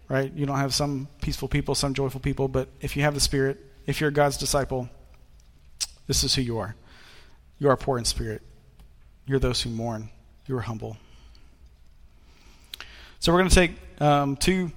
right? 0.09 0.33
You 0.33 0.47
don't 0.47 0.59
have 0.59 0.75
some 0.75 1.09
peaceful 1.21 1.49
people, 1.49 1.75
some 1.75 1.95
joyful 1.95 2.21
people, 2.21 2.47
but 2.47 2.69
if 2.81 2.97
you 2.97 3.03
have 3.03 3.15
the 3.15 3.21
spirit, 3.21 3.59
if 3.87 4.01
you're 4.01 4.11
God's 4.11 4.37
disciple, 4.37 4.89
this 6.11 6.25
is 6.25 6.35
who 6.35 6.43
you 6.43 6.59
are. 6.59 6.75
You 7.61 7.69
are 7.69 7.77
poor 7.77 7.97
in 7.97 8.05
spirit. 8.05 8.43
You're 9.27 9.39
those 9.39 9.63
who 9.63 9.71
mourn. 9.71 10.11
You 10.49 10.57
are 10.57 10.61
humble. 10.61 10.97
So 13.21 13.31
we're 13.31 13.39
going 13.39 13.49
to 13.49 13.55
take 13.55 13.73
um, 14.01 14.35
two 14.35 14.73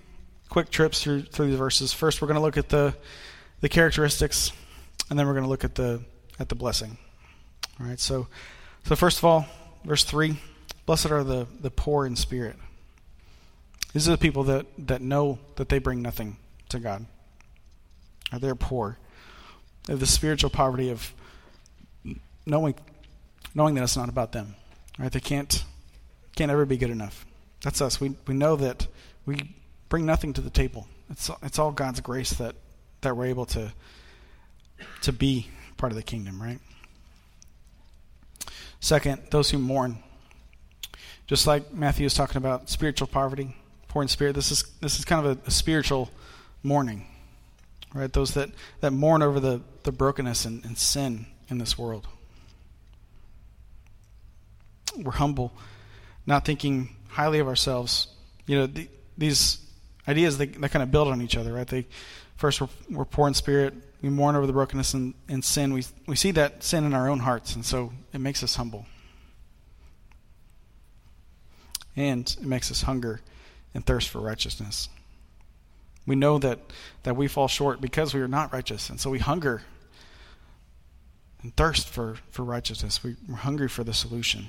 quick 0.50 0.70
trips 0.70 1.02
through 1.02 1.24
through 1.24 1.48
these 1.48 1.58
verses. 1.58 1.92
First, 1.92 2.22
we're 2.22 2.28
going 2.28 2.36
to 2.36 2.42
look 2.42 2.58
at 2.58 2.70
the 2.70 2.94
the 3.62 3.68
characteristics, 3.68 4.52
and 5.10 5.18
then 5.18 5.25
we're 5.25 5.34
going 5.34 5.46
to 5.46 5.50
look 5.50 5.63
at 5.63 5.74
the 5.74 6.04
at 6.38 6.50
the 6.50 6.56
blessing. 6.56 7.00
All 7.80 7.88
right. 7.88 8.00
So, 8.00 8.28
so 8.86 8.96
first 8.96 9.18
of 9.18 9.25
all, 9.25 9.48
verse 9.84 10.04
three: 10.04 10.38
Blessed 10.86 11.10
are 11.10 11.24
the 11.24 11.48
the 11.62 11.72
poor 11.72 12.06
in 12.06 12.16
spirit. 12.16 12.58
These 13.92 14.08
are 14.08 14.12
the 14.12 14.20
people 14.20 14.44
that 14.44 14.68
that 14.78 15.02
know 15.02 15.40
that 15.56 15.70
they 15.70 15.80
bring 15.80 16.04
nothing 16.04 16.38
to 16.70 16.78
God. 16.78 17.08
They're 18.40 18.54
poor. 18.54 19.00
They 19.88 19.94
have 19.94 20.00
the 20.00 20.06
spiritual 20.06 20.52
poverty 20.52 20.92
of 20.92 21.12
knowing 22.46 22.76
knowing 23.56 23.76
that 23.76 23.84
it's 23.84 23.98
not 23.98 24.10
about 24.10 24.32
them. 24.32 24.56
Right? 24.98 25.12
They 25.12 25.20
can't 25.20 25.64
can't 26.36 26.52
ever 26.52 26.66
be 26.66 26.78
good 26.78 26.90
enough. 26.90 27.26
That's 27.64 27.82
us. 27.82 28.00
We 28.00 28.16
we 28.28 28.34
know 28.34 28.56
that 28.56 28.88
we 29.26 29.56
bring 29.90 30.06
nothing 30.06 30.34
to 30.34 30.42
the 30.42 30.50
table. 30.50 30.88
It's 31.10 31.30
it's 31.42 31.60
all 31.60 31.72
God's 31.72 32.02
grace 32.02 32.32
that 32.34 32.56
that 33.02 33.16
we're 33.16 33.28
able 33.28 33.46
to 33.48 33.74
to 35.02 35.14
be 35.14 35.48
part 35.78 35.92
of 35.92 35.96
the 35.96 36.04
kingdom, 36.04 36.42
right? 36.42 36.60
Second, 38.80 39.22
those 39.32 39.50
who 39.50 39.58
mourn. 39.58 40.00
Just 41.26 41.48
like 41.48 41.74
Matthew 41.74 42.06
is 42.06 42.14
talking 42.14 42.38
about 42.38 42.70
spiritual 42.70 43.08
poverty, 43.08 43.56
poor 43.88 44.02
in 44.02 44.10
spirit, 44.10 44.36
this 44.36 44.52
is 44.52 44.64
this 44.82 45.00
is 45.00 45.06
kind 45.06 45.26
of 45.26 45.38
a, 45.38 45.48
a 45.48 45.52
spiritual 45.52 46.10
mourning. 46.64 47.08
Right? 47.94 48.12
Those 48.12 48.34
that, 48.34 48.50
that 48.82 48.92
mourn 48.92 49.22
over 49.22 49.40
the, 49.40 49.62
the 49.84 49.92
brokenness 49.92 50.46
and, 50.46 50.66
and 50.66 50.78
sin 50.78 51.28
in 51.48 51.60
this 51.60 51.78
world. 51.78 52.08
We're 54.98 55.12
humble, 55.12 55.52
not 56.26 56.46
thinking 56.46 56.96
highly 57.10 57.40
of 57.40 57.48
ourselves. 57.48 58.08
You 58.46 58.60
know, 58.60 58.68
the, 58.68 58.90
these 59.18 59.60
ideas 60.08 60.38
they, 60.38 60.48
they 60.48 60.68
kind 60.68 60.84
of 60.84 60.92
build 60.92 61.08
on 61.08 61.22
each 61.22 61.38
other, 61.38 61.54
right? 61.54 61.68
They 61.68 61.88
first 62.36 62.62
we're, 62.62 62.70
we're 62.90 63.06
poor 63.06 63.28
in 63.28 63.34
spirit, 63.34 63.74
we 64.02 64.10
mourn 64.10 64.36
over 64.36 64.46
the 64.46 64.54
brokenness 64.54 64.94
and, 64.94 65.14
and 65.28 65.44
sin. 65.44 65.74
We 65.74 65.86
we 66.08 66.16
see 66.16 66.32
that 66.32 66.64
sin 66.64 66.84
in 66.84 66.94
our 66.94 67.10
own 67.10 67.20
hearts, 67.20 67.56
and 67.56 67.66
so 67.66 67.94
it 68.12 68.20
makes 68.20 68.44
us 68.44 68.56
humble, 68.56 68.86
and 71.96 72.36
it 72.40 72.46
makes 72.46 72.70
us 72.70 72.84
hunger 72.84 73.22
and 73.74 73.86
thirst 73.86 74.10
for 74.10 74.20
righteousness. 74.20 74.90
We 76.06 76.16
know 76.16 76.38
that 76.40 76.60
that 77.04 77.16
we 77.16 77.28
fall 77.28 77.48
short 77.48 77.80
because 77.80 78.14
we 78.14 78.22
are 78.22 78.28
not 78.28 78.52
righteous, 78.52 78.90
and 78.90 79.00
so 79.00 79.10
we 79.10 79.20
hunger 79.20 79.62
and 81.42 81.56
thirst 81.56 81.88
for 81.88 82.18
for 82.30 82.44
righteousness. 82.44 83.04
We, 83.04 83.16
we're 83.28 83.36
hungry 83.36 83.70
for 83.70 83.84
the 83.86 83.94
solution. 83.94 84.48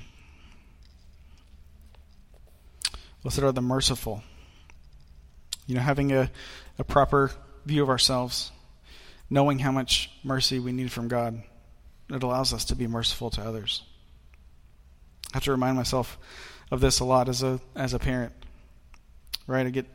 Blessed 3.25 3.41
are 3.41 3.51
the 3.51 3.59
merciful. 3.59 4.21
You 5.65 5.73
know, 5.73 5.81
having 5.81 6.11
a, 6.11 6.29
a 6.77 6.83
proper 6.83 7.31
view 7.65 7.81
of 7.81 7.89
ourselves, 7.89 8.51
knowing 9.31 9.57
how 9.57 9.71
much 9.71 10.11
mercy 10.23 10.59
we 10.59 10.71
need 10.71 10.91
from 10.91 11.07
God, 11.07 11.41
it 12.11 12.21
allows 12.21 12.53
us 12.53 12.65
to 12.65 12.75
be 12.75 12.85
merciful 12.85 13.31
to 13.31 13.41
others. 13.41 13.81
I 15.33 15.37
have 15.37 15.43
to 15.45 15.51
remind 15.51 15.75
myself 15.75 16.19
of 16.69 16.81
this 16.81 16.99
a 16.99 17.03
lot 17.03 17.27
as 17.27 17.41
a 17.41 17.59
as 17.75 17.95
a 17.95 17.99
parent. 17.99 18.31
Right? 19.47 19.65
I 19.65 19.71
get 19.71 19.87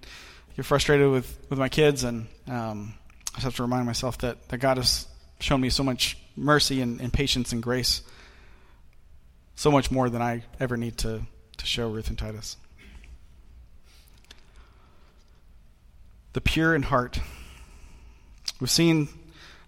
get 0.56 0.64
frustrated 0.64 1.08
with, 1.08 1.38
with 1.50 1.58
my 1.60 1.68
kids 1.68 2.02
and 2.02 2.26
um, 2.49 2.94
I 3.32 3.37
just 3.37 3.44
have 3.44 3.54
to 3.54 3.62
remind 3.62 3.87
myself 3.87 4.18
that, 4.18 4.49
that 4.49 4.58
God 4.58 4.76
has 4.76 5.06
shown 5.38 5.60
me 5.60 5.70
so 5.70 5.84
much 5.84 6.18
mercy 6.34 6.80
and, 6.80 7.00
and 7.00 7.12
patience 7.12 7.52
and 7.52 7.62
grace. 7.62 8.02
So 9.54 9.70
much 9.70 9.92
more 9.92 10.10
than 10.10 10.20
I 10.20 10.42
ever 10.58 10.76
need 10.76 10.99
to, 10.99 11.22
to 11.58 11.64
show 11.64 11.88
Ruth 11.88 12.08
and 12.08 12.18
Titus. 12.18 12.56
The 16.32 16.40
pure 16.40 16.75
in 16.75 16.82
heart. 16.82 17.20
We've 18.60 18.70
seen 18.70 19.08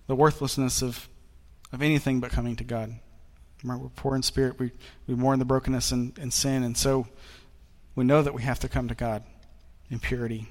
the 0.06 0.14
worthlessness 0.14 0.82
of, 0.82 1.08
of 1.72 1.82
anything 1.82 2.20
but 2.20 2.30
coming 2.30 2.56
to 2.56 2.64
God. 2.64 2.94
We're 3.64 3.78
poor 3.96 4.16
in 4.16 4.22
spirit. 4.22 4.58
We, 4.58 4.72
we 5.06 5.14
mourn 5.14 5.38
the 5.38 5.44
brokenness 5.44 5.92
and, 5.92 6.18
and 6.18 6.32
sin. 6.32 6.62
And 6.64 6.76
so 6.76 7.06
we 7.94 8.04
know 8.04 8.22
that 8.22 8.34
we 8.34 8.42
have 8.42 8.58
to 8.60 8.68
come 8.68 8.88
to 8.88 8.94
God 8.94 9.22
in 9.90 10.00
purity. 10.00 10.48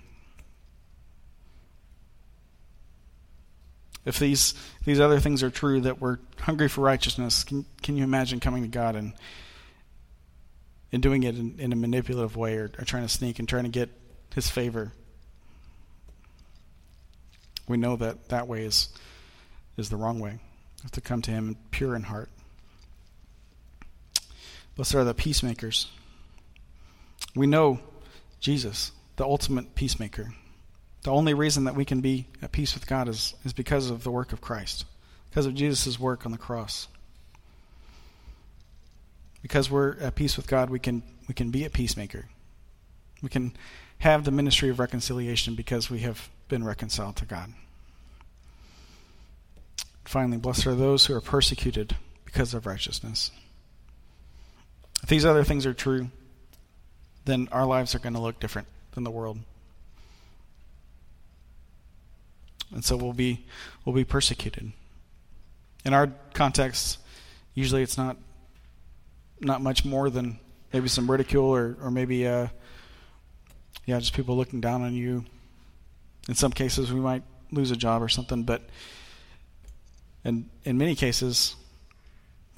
If 4.04 4.18
these 4.18 4.56
these 4.84 5.00
other 5.00 5.20
things 5.20 5.44
are 5.44 5.52
true, 5.52 5.82
that 5.82 6.02
we're 6.02 6.18
hungry 6.40 6.68
for 6.68 6.82
righteousness, 6.82 7.44
can, 7.44 7.66
can 7.84 7.98
you 7.98 8.04
imagine 8.04 8.40
coming 8.40 8.64
to 8.64 8.70
God 8.70 8.96
and 8.96 9.14
and 10.92 11.04
doing 11.04 11.24
it 11.24 11.38
in, 11.38 11.60
in 11.60 11.72
a 11.72 11.76
manipulative 11.76 12.36
way 12.36 12.58
or, 12.58 12.72
or 12.80 12.86
trying 12.86 13.04
to 13.04 13.10
sneak 13.10 13.38
and 13.38 13.48
trying 13.48 13.64
to 13.64 13.70
get 13.70 13.90
His 14.34 14.50
favor? 14.50 14.94
We 17.68 17.78
know 17.78 17.96
that 17.96 18.30
that 18.30 18.48
way 18.48 18.64
is 18.64 18.90
is 19.78 19.90
the 19.90 19.98
wrong 19.98 20.20
way. 20.20 20.32
We 20.32 20.84
have 20.84 20.92
to 20.92 21.02
come 21.02 21.22
to 21.24 21.32
Him 21.32 21.56
pure 21.72 21.96
in 21.96 22.04
heart. 22.04 22.30
Blessed 24.76 24.96
are 24.96 25.04
the 25.04 25.14
peacemakers. 25.14 25.88
We 27.36 27.48
know 27.48 27.80
Jesus, 28.40 28.92
the 29.16 29.26
ultimate 29.26 29.76
peacemaker. 29.76 30.34
The 31.04 31.12
only 31.12 31.34
reason 31.34 31.64
that 31.64 31.76
we 31.76 31.86
can 31.86 32.02
be 32.02 32.28
at 32.42 32.52
peace 32.52 32.74
with 32.74 32.88
God 32.88 33.08
is, 33.08 33.34
is 33.44 33.54
because 33.54 33.90
of 33.90 34.04
the 34.04 34.12
work 34.12 34.34
of 34.34 34.42
Christ, 34.42 34.86
because 35.30 35.46
of 35.46 35.56
Jesus' 35.56 36.00
work 36.00 36.26
on 36.26 36.32
the 36.32 36.38
cross. 36.38 36.88
Because 39.42 39.72
we're 39.72 39.98
at 40.00 40.16
peace 40.16 40.38
with 40.38 40.48
God, 40.48 40.70
we 40.70 40.80
can 40.80 41.02
we 41.28 41.34
can 41.34 41.50
be 41.50 41.66
a 41.66 41.70
peacemaker. 41.70 42.26
We 43.22 43.30
can 43.30 43.54
have 44.00 44.24
the 44.24 44.32
ministry 44.32 44.70
of 44.70 44.80
reconciliation 44.80 45.56
because 45.56 45.90
we 45.90 46.00
have 46.00 46.30
been 46.52 46.64
reconciled 46.66 47.16
to 47.16 47.26
God. 47.26 47.54
Finally, 50.04 50.38
blessed 50.38 50.68
are 50.68 50.76
those 50.76 51.06
who 51.06 51.16
are 51.16 51.22
persecuted 51.22 51.96
because 52.26 52.54
of 52.54 52.66
righteousness. 52.66 53.32
If 55.02 55.08
these 55.08 55.24
other 55.24 55.46
things 55.46 55.66
are 55.66 55.74
true, 55.74 56.10
then 57.24 57.48
our 57.54 57.66
lives 57.66 57.96
are 57.96 58.00
going 58.00 58.16
to 58.16 58.20
look 58.20 58.38
different 58.42 58.68
than 58.92 59.06
the 59.06 59.10
world. 59.10 59.40
And 62.74 62.84
so 62.84 62.98
we'll 62.98 63.14
be 63.14 63.46
we'll 63.86 63.96
be 63.96 64.04
persecuted. 64.04 64.74
In 65.86 65.94
our 65.94 66.12
context, 66.34 67.00
usually 67.54 67.82
it's 67.82 67.98
not 67.98 68.18
not 69.40 69.62
much 69.62 69.86
more 69.86 70.10
than 70.10 70.38
maybe 70.74 70.90
some 70.90 71.10
ridicule 71.10 71.46
or, 71.46 71.78
or 71.82 71.92
maybe 71.92 72.28
uh, 72.28 72.48
yeah, 73.86 74.00
just 74.00 74.14
people 74.14 74.36
looking 74.36 74.60
down 74.60 74.82
on 74.82 74.94
you. 74.94 75.24
In 76.28 76.36
some 76.36 76.52
cases 76.52 76.92
we 76.92 77.00
might 77.00 77.24
lose 77.52 77.72
a 77.72 77.76
job 77.76 78.02
or 78.02 78.10
something, 78.10 78.44
but 78.44 78.62
and 80.24 80.50
in 80.64 80.78
many 80.78 80.96
cases, 80.96 81.56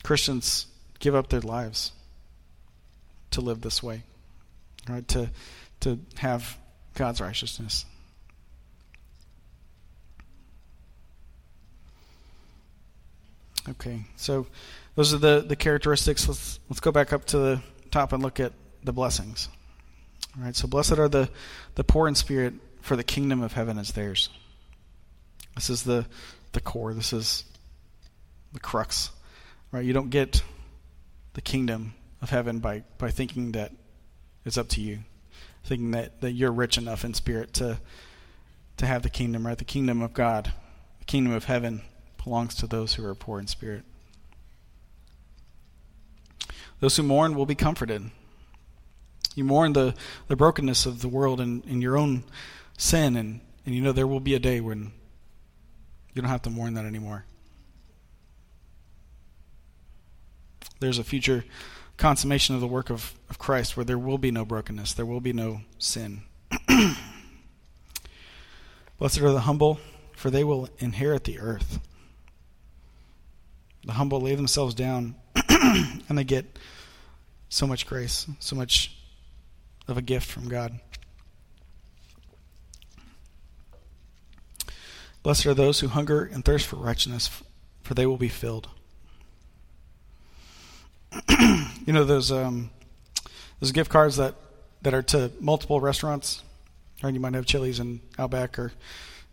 Christians 0.03 0.67
give 0.99 1.15
up 1.15 1.29
their 1.29 1.41
lives 1.41 1.93
to 3.31 3.41
live 3.41 3.61
this 3.61 3.81
way, 3.81 4.03
right? 4.89 5.07
To 5.09 5.29
to 5.81 5.99
have 6.17 6.57
God's 6.93 7.21
righteousness. 7.21 7.85
Okay, 13.69 14.01
so 14.17 14.45
those 14.95 15.13
are 15.13 15.17
the, 15.17 15.45
the 15.47 15.55
characteristics. 15.55 16.27
Let's 16.27 16.59
let's 16.69 16.79
go 16.81 16.91
back 16.91 17.13
up 17.13 17.25
to 17.27 17.37
the 17.37 17.61
top 17.91 18.11
and 18.11 18.21
look 18.21 18.39
at 18.39 18.51
the 18.83 18.91
blessings. 18.91 19.47
All 20.37 20.43
right, 20.43 20.55
so 20.55 20.67
blessed 20.67 20.97
are 20.97 21.07
the, 21.07 21.29
the 21.75 21.83
poor 21.83 22.07
in 22.07 22.15
spirit, 22.15 22.55
for 22.83 22.97
the 22.97 23.03
kingdom 23.03 23.41
of 23.41 23.53
heaven 23.53 23.77
is 23.77 23.93
theirs. 23.93 24.29
This 25.55 25.69
is 25.69 25.83
the 25.83 26.05
the 26.51 26.61
core. 26.61 26.93
This 26.93 27.13
is 27.13 27.45
the 28.51 28.59
crux, 28.59 29.09
right? 29.71 29.83
You 29.83 29.93
don't 29.93 30.09
get 30.09 30.43
the 31.33 31.41
kingdom 31.41 31.95
of 32.21 32.29
heaven 32.29 32.59
by, 32.59 32.83
by 32.99 33.09
thinking 33.09 33.53
that 33.53 33.71
it's 34.45 34.57
up 34.57 34.69
to 34.69 34.81
you, 34.81 34.99
thinking 35.63 35.91
that, 35.91 36.21
that 36.21 36.33
you're 36.33 36.51
rich 36.51 36.77
enough 36.77 37.03
in 37.03 37.13
spirit 37.13 37.53
to 37.53 37.79
to 38.75 38.85
have 38.85 39.03
the 39.03 39.09
kingdom, 39.09 39.45
right? 39.45 39.57
The 39.57 39.65
kingdom 39.65 40.01
of 40.01 40.13
God, 40.13 40.51
the 40.99 41.05
kingdom 41.05 41.31
of 41.31 41.45
heaven 41.45 41.83
belongs 42.23 42.55
to 42.55 42.67
those 42.67 42.95
who 42.95 43.05
are 43.05 43.13
poor 43.15 43.39
in 43.39 43.47
spirit. 43.47 43.83
Those 46.79 46.97
who 46.97 47.03
mourn 47.03 47.35
will 47.35 47.45
be 47.45 47.55
comforted. 47.55 48.09
You 49.35 49.43
mourn 49.43 49.73
the, 49.73 49.93
the 50.27 50.35
brokenness 50.35 50.87
of 50.87 51.01
the 51.01 51.07
world 51.07 51.39
and, 51.39 51.63
and 51.65 51.83
your 51.83 51.95
own 51.95 52.23
sin, 52.77 53.15
and, 53.15 53.41
and 53.65 53.75
you 53.75 53.81
know 53.81 53.91
there 53.91 54.07
will 54.07 54.19
be 54.19 54.35
a 54.35 54.39
day 54.39 54.61
when 54.61 54.91
you 56.13 56.21
don't 56.21 56.29
have 56.29 56.41
to 56.43 56.49
mourn 56.49 56.73
that 56.75 56.85
anymore. 56.85 57.25
There's 60.79 60.99
a 60.99 61.03
future 61.03 61.45
consummation 61.97 62.55
of 62.55 62.61
the 62.61 62.67
work 62.67 62.89
of, 62.89 63.13
of 63.29 63.39
Christ 63.39 63.77
where 63.77 63.83
there 63.83 63.97
will 63.97 64.17
be 64.17 64.31
no 64.31 64.45
brokenness, 64.45 64.93
there 64.93 65.05
will 65.05 65.21
be 65.21 65.33
no 65.33 65.61
sin. 65.77 66.23
Blessed 68.99 69.21
are 69.21 69.31
the 69.31 69.41
humble, 69.41 69.79
for 70.15 70.29
they 70.29 70.43
will 70.43 70.69
inherit 70.79 71.23
the 71.23 71.39
earth. 71.39 71.79
The 73.85 73.93
humble 73.93 74.21
lay 74.21 74.35
themselves 74.35 74.73
down 74.73 75.15
and 75.49 76.17
they 76.17 76.23
get 76.23 76.57
so 77.49 77.67
much 77.67 77.85
grace, 77.85 78.27
so 78.39 78.55
much 78.55 78.97
of 79.87 79.97
a 79.97 80.01
gift 80.01 80.29
from 80.29 80.47
God. 80.47 80.79
Blessed 85.23 85.45
are 85.45 85.53
those 85.53 85.79
who 85.79 85.87
hunger 85.87 86.29
and 86.31 86.43
thirst 86.43 86.67
for 86.67 86.75
righteousness, 86.75 87.41
for 87.81 87.93
they 87.93 88.05
will 88.05 88.17
be 88.17 88.27
filled. 88.27 88.67
you 91.29 91.93
know 91.93 92.03
those 92.03 92.29
um, 92.29 92.69
those 93.61 93.71
gift 93.71 93.89
cards 93.89 94.17
that, 94.17 94.35
that 94.81 94.93
are 94.93 95.01
to 95.01 95.31
multiple 95.39 95.79
restaurants, 95.79 96.43
right? 97.01 97.13
You 97.13 97.21
might 97.21 97.35
have 97.35 97.45
Chili's 97.45 97.79
and 97.79 98.01
Outback, 98.19 98.59
or 98.59 98.73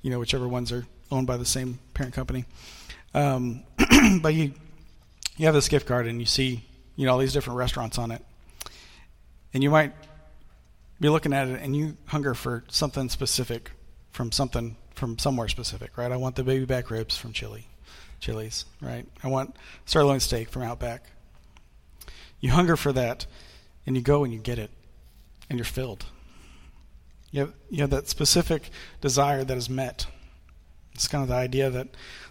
you 0.03 0.11
know 0.11 0.21
whichever 0.21 0.47
ones 0.47 0.71
are 0.71 0.87
owned 1.11 1.27
by 1.27 1.37
the 1.37 1.45
same 1.45 1.81
parent 1.93 2.15
company. 2.15 2.45
Um, 3.13 3.65
but 4.23 4.33
you 4.33 4.53
you 5.37 5.47
have 5.47 5.55
this 5.55 5.69
gift 5.69 5.89
card 5.89 6.07
and 6.07 6.21
you 6.21 6.27
see 6.27 6.63
you 6.95 7.07
know 7.07 7.13
all 7.13 7.19
these 7.19 7.33
different 7.33 7.59
restaurants 7.59 7.99
on 7.99 8.13
it, 8.13 8.25
and 9.53 9.63
you 9.63 9.71
might 9.71 9.93
be 11.01 11.09
looking 11.09 11.33
at 11.33 11.49
it 11.49 11.61
and 11.61 11.75
you 11.75 11.97
hunger 12.07 12.35
for 12.35 12.63
something 12.69 13.09
specific 13.09 13.73
from 14.13 14.31
something 14.31 14.77
from 14.95 15.19
somewhere 15.19 15.49
specific, 15.49 15.97
right? 15.97 16.13
I 16.13 16.17
want 16.17 16.37
the 16.37 16.45
baby 16.45 16.65
back 16.65 16.91
ribs 16.91 17.17
from 17.17 17.33
Chili, 17.33 17.67
Chili's, 18.21 18.65
right? 18.81 19.07
I 19.23 19.29
want 19.29 19.57
sirloin 19.87 20.21
steak 20.21 20.51
from 20.51 20.63
Outback. 20.63 21.05
You 22.41 22.51
hunger 22.51 22.77
for 22.77 22.93
that, 22.93 23.27
and 23.87 23.97
you 23.97 24.03
go 24.03 24.25
and 24.25 24.33
you 24.33 24.39
get 24.39 24.59
it, 24.59 24.71
and 25.49 25.59
you're 25.59 25.65
filled. 25.65 26.07
You 27.31 27.41
have, 27.41 27.53
you 27.71 27.81
have 27.83 27.91
that 27.91 28.09
specific 28.09 28.71
desire 29.01 29.45
that 29.45 29.57
is 29.57 29.71
met. 29.71 30.07
It's 30.95 31.09
kind 31.09 31.23
of 31.23 31.29
the 31.29 31.35
idea 31.35 31.71
that, 31.71 31.89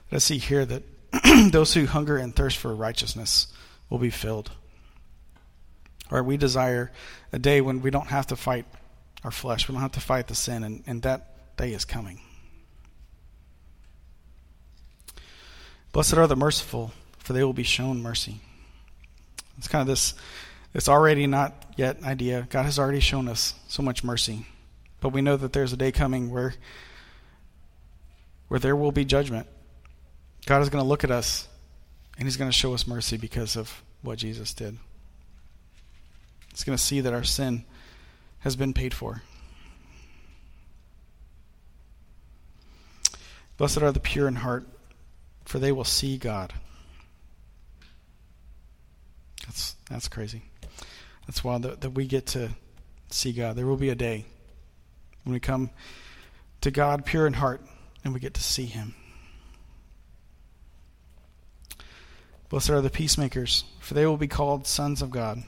that 0.09 0.15
I 0.15 0.19
see 0.19 0.37
here 0.37 0.65
that 0.65 0.83
those 1.51 1.73
who 1.73 1.85
hunger 1.85 2.17
and 2.17 2.35
thirst 2.35 2.57
for 2.57 2.75
righteousness 2.75 3.47
will 3.89 3.99
be 3.99 4.09
filled. 4.09 4.51
Or 6.11 6.23
we 6.23 6.37
desire 6.37 6.91
a 7.31 7.39
day 7.39 7.61
when 7.61 7.81
we 7.81 7.91
don't 7.91 8.07
have 8.07 8.27
to 8.27 8.35
fight 8.35 8.65
our 9.23 9.31
flesh, 9.31 9.67
we 9.67 9.73
don't 9.73 9.81
have 9.81 9.91
to 9.93 9.99
fight 9.99 10.27
the 10.27 10.35
sin, 10.35 10.63
and, 10.63 10.83
and 10.87 11.01
that 11.03 11.57
day 11.57 11.73
is 11.73 11.85
coming. 11.85 12.21
Blessed 15.91 16.13
are 16.15 16.27
the 16.27 16.35
merciful, 16.35 16.91
for 17.17 17.33
they 17.33 17.43
will 17.43 17.53
be 17.53 17.63
shown 17.63 18.01
mercy. 18.01 18.41
It's 19.57 19.67
kind 19.67 19.81
of 19.81 19.87
this 19.87 20.13
it's 20.73 20.87
already 20.87 21.25
not 21.25 21.65
yet 21.77 22.03
idea. 22.03 22.47
God 22.49 22.63
has 22.63 22.77
already 22.77 22.99
shown 22.99 23.27
us 23.27 23.55
so 23.67 23.81
much 23.81 24.03
mercy. 24.03 24.45
But 25.01 25.09
we 25.09 25.21
know 25.21 25.35
that 25.37 25.53
there's 25.53 25.73
a 25.73 25.77
day 25.77 25.91
coming 25.91 26.29
where 26.29 26.53
where 28.49 28.59
there 28.59 28.75
will 28.75 28.91
be 28.91 29.05
judgment. 29.05 29.47
God 30.45 30.61
is 30.61 30.69
going 30.69 30.83
to 30.83 30.87
look 30.87 31.03
at 31.03 31.11
us 31.11 31.47
and 32.17 32.27
he's 32.27 32.37
going 32.37 32.49
to 32.49 32.57
show 32.57 32.73
us 32.73 32.87
mercy 32.87 33.17
because 33.17 33.55
of 33.55 33.83
what 34.01 34.17
Jesus 34.17 34.53
did. 34.53 34.77
He's 36.51 36.63
going 36.63 36.77
to 36.77 36.83
see 36.83 37.01
that 37.01 37.13
our 37.13 37.23
sin 37.23 37.63
has 38.39 38.55
been 38.55 38.73
paid 38.73 38.93
for. 38.93 39.21
Blessed 43.57 43.81
are 43.81 43.91
the 43.91 43.99
pure 43.99 44.27
in 44.27 44.37
heart, 44.37 44.67
for 45.49 45.57
they 45.57 45.71
will 45.71 45.83
see 45.83 46.15
God. 46.15 46.53
That's 49.47 49.75
that's 49.89 50.07
crazy. 50.07 50.43
That's 51.25 51.43
wild 51.43 51.63
that, 51.63 51.81
that 51.81 51.89
we 51.89 52.05
get 52.05 52.27
to 52.27 52.51
see 53.09 53.33
God. 53.33 53.55
There 53.55 53.65
will 53.65 53.75
be 53.75 53.89
a 53.89 53.95
day 53.95 54.25
when 55.23 55.33
we 55.33 55.39
come 55.39 55.71
to 56.61 56.69
God 56.69 57.03
pure 57.03 57.25
in 57.25 57.33
heart 57.33 57.61
and 58.03 58.13
we 58.13 58.19
get 58.19 58.35
to 58.35 58.43
see 58.43 58.67
Him. 58.67 58.93
Blessed 62.49 62.69
are 62.69 62.81
the 62.81 62.91
peacemakers, 62.91 63.63
for 63.79 63.95
they 63.95 64.05
will 64.05 64.17
be 64.17 64.27
called 64.27 64.67
sons 64.67 65.01
of 65.01 65.09
God. 65.09 65.41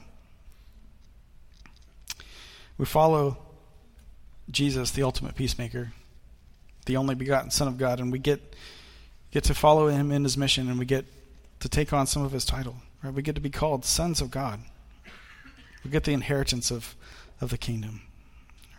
We 2.76 2.86
follow 2.86 3.38
Jesus, 4.50 4.90
the 4.90 5.04
ultimate 5.04 5.36
peacemaker, 5.36 5.92
the 6.86 6.96
only 6.96 7.14
begotten 7.14 7.52
Son 7.52 7.68
of 7.68 7.78
God, 7.78 8.00
and 8.00 8.10
we 8.10 8.18
get 8.18 8.56
get 9.32 9.44
to 9.44 9.54
follow 9.54 9.88
him 9.88 10.12
in 10.12 10.22
his 10.22 10.36
mission 10.36 10.68
and 10.68 10.78
we 10.78 10.84
get 10.84 11.04
to 11.60 11.68
take 11.68 11.92
on 11.92 12.06
some 12.06 12.22
of 12.22 12.32
his 12.32 12.44
title. 12.44 12.76
Right? 13.02 13.12
We 13.12 13.22
get 13.22 13.34
to 13.34 13.40
be 13.40 13.50
called 13.50 13.84
sons 13.84 14.20
of 14.20 14.30
God. 14.30 14.60
We 15.84 15.90
get 15.90 16.04
the 16.04 16.12
inheritance 16.12 16.70
of, 16.70 16.94
of 17.40 17.50
the 17.50 17.58
kingdom. 17.58 18.02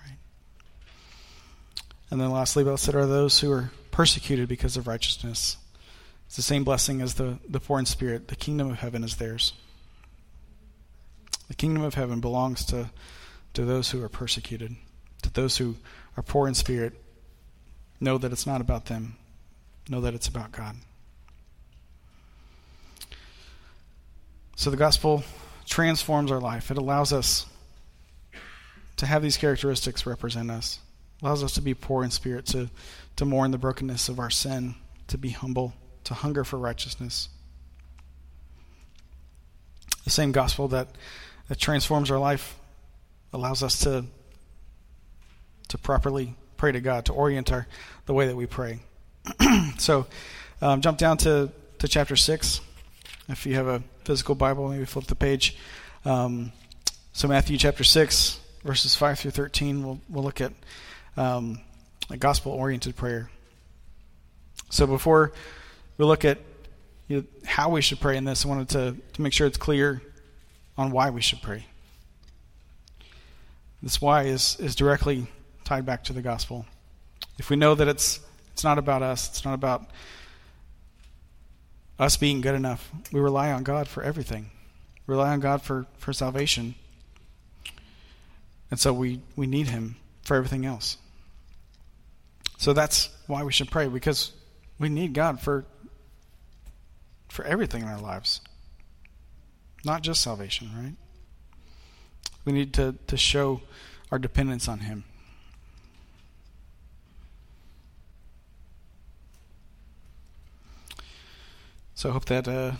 Right? 0.05 0.17
And 2.09 2.21
then 2.21 2.31
lastly, 2.31 2.63
blessed 2.63 2.93
are 2.93 3.05
those 3.05 3.39
who 3.39 3.51
are 3.51 3.71
persecuted 3.91 4.47
because 4.47 4.77
of 4.77 4.87
righteousness. 4.87 5.57
It's 6.27 6.35
the 6.35 6.41
same 6.41 6.63
blessing 6.63 7.01
as 7.01 7.15
the, 7.15 7.37
the 7.47 7.59
poor 7.59 7.79
in 7.79 7.85
spirit. 7.85 8.27
The 8.27 8.35
kingdom 8.35 8.71
of 8.71 8.79
heaven 8.79 9.03
is 9.03 9.17
theirs. 9.17 9.53
The 11.47 11.55
kingdom 11.55 11.83
of 11.83 11.95
heaven 11.95 12.21
belongs 12.21 12.65
to, 12.65 12.89
to 13.53 13.65
those 13.65 13.91
who 13.91 14.01
are 14.03 14.09
persecuted, 14.09 14.75
to 15.23 15.31
those 15.31 15.57
who 15.57 15.75
are 16.17 16.23
poor 16.23 16.47
in 16.47 16.53
spirit. 16.53 16.93
Know 17.99 18.17
that 18.17 18.31
it's 18.31 18.47
not 18.47 18.61
about 18.61 18.85
them, 18.85 19.15
know 19.89 20.01
that 20.01 20.13
it's 20.13 20.27
about 20.27 20.51
God. 20.51 20.75
So 24.55 24.69
the 24.69 24.77
gospel 24.77 25.23
transforms 25.65 26.31
our 26.31 26.39
life. 26.39 26.71
It 26.71 26.77
allows 26.77 27.11
us 27.11 27.47
to 28.97 29.05
have 29.05 29.21
these 29.21 29.37
characteristics 29.37 30.05
represent 30.05 30.51
us. 30.51 30.79
It 31.17 31.25
allows 31.25 31.43
us 31.43 31.53
to 31.53 31.61
be 31.61 31.73
poor 31.73 32.03
in 32.03 32.11
spirit, 32.11 32.45
to, 32.47 32.69
to 33.15 33.25
mourn 33.25 33.51
the 33.51 33.57
brokenness 33.57 34.09
of 34.09 34.19
our 34.19 34.29
sin, 34.29 34.75
to 35.07 35.17
be 35.17 35.29
humble, 35.29 35.73
to 36.05 36.13
hunger 36.13 36.43
for 36.43 36.57
righteousness. 36.57 37.29
The 40.03 40.09
same 40.09 40.31
gospel 40.31 40.67
that, 40.69 40.89
that 41.47 41.59
transforms 41.59 42.11
our 42.11 42.19
life 42.19 42.57
allows 43.31 43.63
us 43.63 43.79
to, 43.79 44.05
to 45.69 45.77
properly 45.77 46.35
pray 46.57 46.71
to 46.71 46.81
God, 46.81 47.05
to 47.05 47.13
orient 47.13 47.51
our, 47.51 47.67
the 48.05 48.13
way 48.13 48.27
that 48.27 48.35
we 48.35 48.45
pray. 48.45 48.79
so 49.77 50.05
um, 50.61 50.81
jump 50.81 50.97
down 50.97 51.17
to, 51.17 51.51
to 51.79 51.87
chapter 51.87 52.15
6. 52.15 52.61
If 53.29 53.45
you 53.45 53.55
have 53.55 53.67
a 53.67 53.83
physical 54.03 54.35
Bible, 54.35 54.69
maybe 54.69 54.85
flip 54.85 55.05
the 55.05 55.15
page. 55.15 55.57
Um, 56.05 56.51
so 57.13 57.27
Matthew 57.27 57.57
chapter 57.57 57.83
6, 57.83 58.39
verses 58.63 58.95
5 58.95 59.19
through 59.19 59.31
13, 59.31 59.83
we'll, 59.83 59.99
we'll 60.09 60.23
look 60.23 60.41
at 60.41 60.51
um, 61.15 61.59
a 62.09 62.17
gospel-oriented 62.17 62.95
prayer. 62.95 63.29
So 64.69 64.87
before 64.87 65.31
we 65.97 66.05
look 66.05 66.25
at 66.25 66.39
you 67.07 67.17
know, 67.17 67.23
how 67.45 67.69
we 67.69 67.81
should 67.81 67.99
pray 67.99 68.17
in 68.17 68.23
this, 68.23 68.45
I 68.45 68.49
wanted 68.49 68.69
to, 68.69 68.95
to 69.13 69.21
make 69.21 69.33
sure 69.33 69.47
it's 69.47 69.57
clear 69.57 70.01
on 70.77 70.91
why 70.91 71.09
we 71.11 71.21
should 71.21 71.41
pray. 71.41 71.65
This 73.81 74.01
why 74.01 74.23
is, 74.23 74.57
is 74.59 74.75
directly 74.75 75.27
tied 75.65 75.85
back 75.85 76.05
to 76.05 76.13
the 76.13 76.21
gospel. 76.21 76.65
If 77.37 77.49
we 77.49 77.55
know 77.55 77.75
that 77.75 77.87
it's 77.87 78.19
it's 78.53 78.63
not 78.63 78.77
about 78.77 79.01
us, 79.01 79.29
it's 79.29 79.43
not 79.43 79.53
about 79.53 79.89
us 81.99 82.17
being 82.17 82.41
good 82.41 82.55
enough. 82.55 82.91
We 83.11 83.19
rely 83.19 83.51
on 83.51 83.63
God 83.63 83.87
for 83.87 84.03
everything. 84.03 84.49
We 85.05 85.13
rely 85.13 85.31
on 85.31 85.39
God 85.39 85.61
for, 85.61 85.85
for 85.97 86.13
salvation. 86.13 86.75
And 88.71 88.79
so 88.79 88.93
we, 88.93 89.21
we 89.35 89.45
need 89.45 89.67
Him 89.67 89.97
for 90.23 90.35
everything 90.35 90.65
else. 90.65 90.97
So 92.57 92.73
that's 92.73 93.09
why 93.27 93.43
we 93.43 93.51
should 93.51 93.69
pray, 93.69 93.87
because 93.87 94.31
we 94.79 94.89
need 94.89 95.13
God 95.13 95.39
for, 95.39 95.65
for 97.29 97.45
everything 97.45 97.81
in 97.81 97.87
our 97.87 97.99
lives. 97.99 98.41
Not 99.85 100.01
just 100.01 100.21
salvation, 100.21 100.69
right? 100.75 100.95
We 102.45 102.53
need 102.53 102.73
to, 102.75 102.95
to 103.07 103.17
show 103.17 103.61
our 104.11 104.19
dependence 104.19 104.67
on 104.67 104.79
Him. 104.79 105.03
So 111.95 112.09
I 112.09 112.13
hope 112.13 112.25
that 112.25 112.47
uh, 112.47 112.73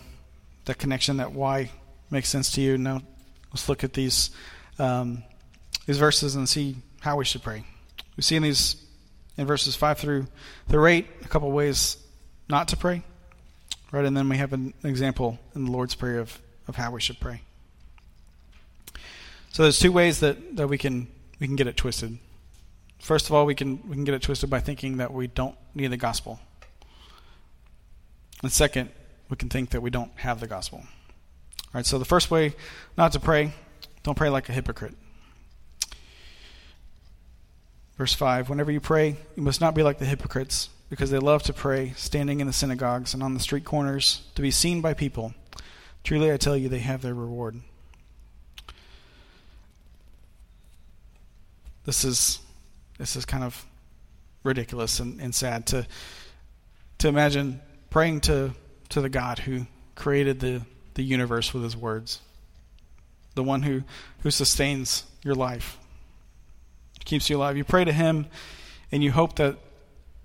that 0.66 0.78
connection, 0.78 1.18
that 1.18 1.34
why, 1.34 1.72
makes 2.10 2.30
sense 2.30 2.52
to 2.54 2.62
you. 2.62 2.78
Now 2.78 3.02
let's 3.52 3.70
look 3.70 3.84
at 3.84 3.94
these 3.94 4.32
um, 4.80 5.24
these 5.86 5.98
verses 5.98 6.36
and 6.36 6.48
see 6.48 6.76
how 7.02 7.18
we 7.18 7.26
should 7.26 7.44
pray. 7.44 7.64
We 8.18 8.24
see 8.24 8.36
in 8.36 8.44
these 8.44 8.78
in 9.38 9.46
verses 9.46 9.76
five 9.76 9.98
through 9.98 10.28
through 10.68 10.86
eight 10.88 11.08
a 11.24 11.28
couple 11.28 11.52
ways 11.52 11.98
not 12.50 12.68
to 12.70 12.78
pray, 12.78 13.04
right? 13.92 14.06
And 14.06 14.16
then 14.16 14.30
we 14.30 14.38
have 14.38 14.54
an 14.54 14.74
example 14.84 15.40
in 15.56 15.66
the 15.66 15.72
Lord's 15.72 15.96
prayer 15.96 16.20
of 16.20 16.40
of 16.68 16.76
how 16.76 16.92
we 16.92 17.02
should 17.02 17.20
pray. 17.20 17.42
So 19.52 19.62
there's 19.62 19.78
two 19.78 19.92
ways 19.92 20.20
that, 20.22 20.56
that 20.56 20.68
we 20.68 20.80
can 20.80 21.08
we 21.40 21.46
can 21.46 21.56
get 21.56 21.68
it 21.68 21.78
twisted. 21.78 22.18
First 23.00 23.28
of 23.28 23.34
all, 23.34 23.46
we 23.46 23.54
can 23.54 23.88
we 23.88 23.96
can 23.96 24.04
get 24.04 24.16
it 24.16 24.22
twisted 24.22 24.50
by 24.50 24.60
thinking 24.60 24.98
that 24.98 25.14
we 25.14 25.28
don't 25.28 25.56
need 25.76 25.88
the 25.88 25.98
gospel. 25.98 26.40
And 28.42 28.52
second, 28.52 28.90
we 29.34 29.38
can 29.38 29.50
think 29.50 29.72
that 29.72 29.82
we 29.82 29.90
don't 29.90 30.12
have 30.18 30.40
the 30.40 30.46
gospel. 30.46 30.78
All 30.84 31.72
right, 31.74 31.86
so 31.88 31.98
the 31.98 32.06
first 32.06 32.30
way 32.30 32.54
not 32.96 33.14
to 33.14 33.20
pray, 33.20 33.52
don't 34.04 34.14
pray 34.14 34.30
like 34.30 34.48
a 34.48 34.52
hypocrite. 34.52 34.94
Verse 37.98 38.14
5 38.14 38.48
Whenever 38.48 38.72
you 38.72 38.80
pray, 38.80 39.16
you 39.36 39.42
must 39.42 39.60
not 39.60 39.74
be 39.74 39.82
like 39.82 39.98
the 39.98 40.06
hypocrites, 40.06 40.70
because 40.88 41.10
they 41.10 41.18
love 41.18 41.42
to 41.44 41.52
pray, 41.52 41.94
standing 41.96 42.42
in 42.42 42.46
the 42.46 42.54
synagogues 42.54 43.16
and 43.16 43.24
on 43.24 43.34
the 43.34 43.40
street 43.40 43.66
corners, 43.66 44.22
to 44.36 44.44
be 44.44 44.52
seen 44.52 44.82
by 44.82 44.94
people. 44.94 45.34
Truly, 46.04 46.32
I 46.32 46.38
tell 46.38 46.56
you, 46.56 46.70
they 46.70 46.78
have 46.78 47.02
their 47.02 47.16
reward. 47.16 47.60
This 51.86 52.06
is 52.06 52.40
this 53.00 53.16
is 53.16 53.26
kind 53.26 53.44
of 53.44 53.66
ridiculous 54.44 55.00
and, 55.00 55.20
and 55.20 55.34
sad 55.34 55.66
to 55.66 55.88
to 57.00 57.08
imagine 57.08 57.62
praying 57.90 58.22
to 58.22 58.54
to 58.94 59.02
the 59.02 59.10
God 59.10 59.40
who 59.40 59.66
created 59.96 60.40
the, 60.40 60.62
the 60.94 61.04
universe 61.04 61.52
with 61.52 61.64
his 61.64 61.76
words. 61.76 62.22
The 63.34 63.42
one 63.42 63.64
who, 63.64 63.82
who 64.20 64.30
sustains 64.30 65.06
your 65.24 65.34
life, 65.34 65.80
keeps 67.04 67.28
you 67.28 67.38
alive. 67.38 67.58
You 67.58 67.64
pray 67.64 67.84
to 67.84 67.92
him 67.92 68.28
and 68.92 69.04
you 69.04 69.12
hope 69.12 69.36
that 69.38 69.58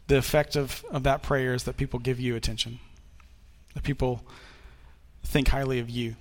the 0.07 0.19
effect 0.19 0.55
of, 0.55 0.85
of 0.91 1.05
that 1.05 1.23
prayer 1.23 1.55
is 1.55 1.65
that 1.65 1.79
people 1.79 1.99
give 1.99 2.21
you 2.21 2.37
attention. 2.37 2.79
That 3.73 3.85
people 3.85 4.23
think 5.25 5.49
highly 5.49 5.79
of 5.79 5.89
you. 5.89 6.17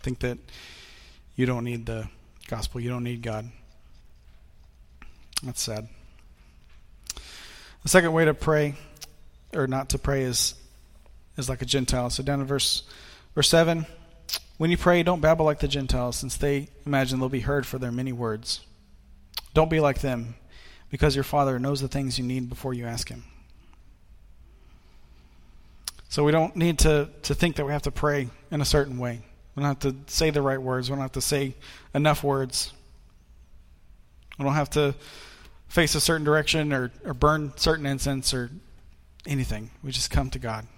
Think 0.00 0.18
that 0.20 0.38
you 1.36 1.46
don't 1.46 1.62
need 1.62 1.86
the 1.86 2.08
gospel, 2.48 2.80
you 2.80 2.90
don't 2.90 3.04
need 3.04 3.22
God. 3.22 3.48
That's 5.44 5.62
sad. 5.62 5.88
The 7.84 7.90
second 7.90 8.12
way 8.12 8.24
to 8.24 8.34
pray, 8.34 8.74
or 9.54 9.66
not 9.66 9.90
to 9.90 9.98
pray, 9.98 10.22
is 10.22 10.54
is 11.36 11.48
like 11.48 11.62
a 11.62 11.66
Gentile. 11.66 12.10
So 12.10 12.22
down 12.22 12.40
in 12.40 12.46
verse 12.46 12.82
verse 13.34 13.48
seven, 13.48 13.86
when 14.56 14.70
you 14.70 14.76
pray, 14.76 15.02
don't 15.02 15.20
babble 15.20 15.44
like 15.44 15.60
the 15.60 15.68
Gentiles, 15.68 16.16
since 16.16 16.36
they 16.36 16.68
imagine 16.86 17.20
they'll 17.20 17.28
be 17.28 17.40
heard 17.40 17.66
for 17.66 17.78
their 17.78 17.92
many 17.92 18.12
words. 18.12 18.60
Don't 19.52 19.70
be 19.70 19.80
like 19.80 20.00
them, 20.00 20.34
because 20.90 21.14
your 21.14 21.24
Father 21.24 21.58
knows 21.58 21.80
the 21.80 21.88
things 21.88 22.18
you 22.18 22.24
need 22.24 22.48
before 22.48 22.74
you 22.74 22.86
ask 22.86 23.08
Him. 23.08 23.24
So 26.08 26.24
we 26.24 26.32
don't 26.32 26.54
need 26.56 26.78
to, 26.80 27.08
to 27.22 27.34
think 27.34 27.56
that 27.56 27.66
we 27.66 27.72
have 27.72 27.82
to 27.82 27.90
pray 27.90 28.28
in 28.50 28.60
a 28.60 28.64
certain 28.64 28.98
way. 28.98 29.20
We 29.54 29.62
don't 29.62 29.68
have 29.68 29.80
to 29.80 29.96
say 30.06 30.30
the 30.30 30.42
right 30.42 30.60
words. 30.60 30.88
We 30.88 30.94
don't 30.94 31.02
have 31.02 31.12
to 31.12 31.20
say 31.20 31.54
enough 31.94 32.24
words. 32.24 32.72
We 34.38 34.44
don't 34.44 34.54
have 34.54 34.70
to 34.70 34.94
face 35.74 35.96
a 35.96 36.00
certain 36.00 36.24
direction 36.24 36.72
or, 36.72 36.92
or 37.04 37.12
burn 37.12 37.52
certain 37.56 37.84
incense 37.84 38.32
or 38.32 38.48
anything. 39.26 39.72
We 39.82 39.90
just 39.90 40.08
come 40.08 40.30
to 40.30 40.38
God. 40.38 40.68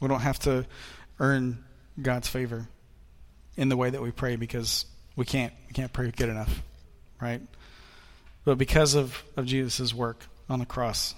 We 0.00 0.08
don't 0.08 0.20
have 0.20 0.38
to 0.40 0.64
earn 1.18 1.62
God's 2.00 2.26
favor 2.26 2.66
in 3.58 3.68
the 3.68 3.76
way 3.76 3.90
that 3.90 4.00
we 4.00 4.10
pray 4.10 4.36
because 4.36 4.86
we 5.14 5.26
can't 5.26 5.52
we 5.68 5.74
can't 5.74 5.92
pray 5.92 6.10
good 6.10 6.30
enough, 6.30 6.62
right? 7.20 7.42
But 8.46 8.56
because 8.56 8.94
of, 8.94 9.22
of 9.36 9.44
Jesus' 9.44 9.92
work 9.92 10.24
on 10.48 10.58
the 10.58 10.64
cross, 10.64 11.14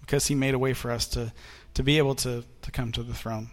because 0.00 0.26
he 0.26 0.34
made 0.34 0.54
a 0.54 0.58
way 0.58 0.74
for 0.74 0.90
us 0.90 1.06
to, 1.10 1.32
to 1.74 1.84
be 1.84 1.98
able 1.98 2.16
to, 2.16 2.42
to 2.62 2.70
come 2.72 2.90
to 2.90 3.04
the 3.04 3.14
throne. 3.14 3.50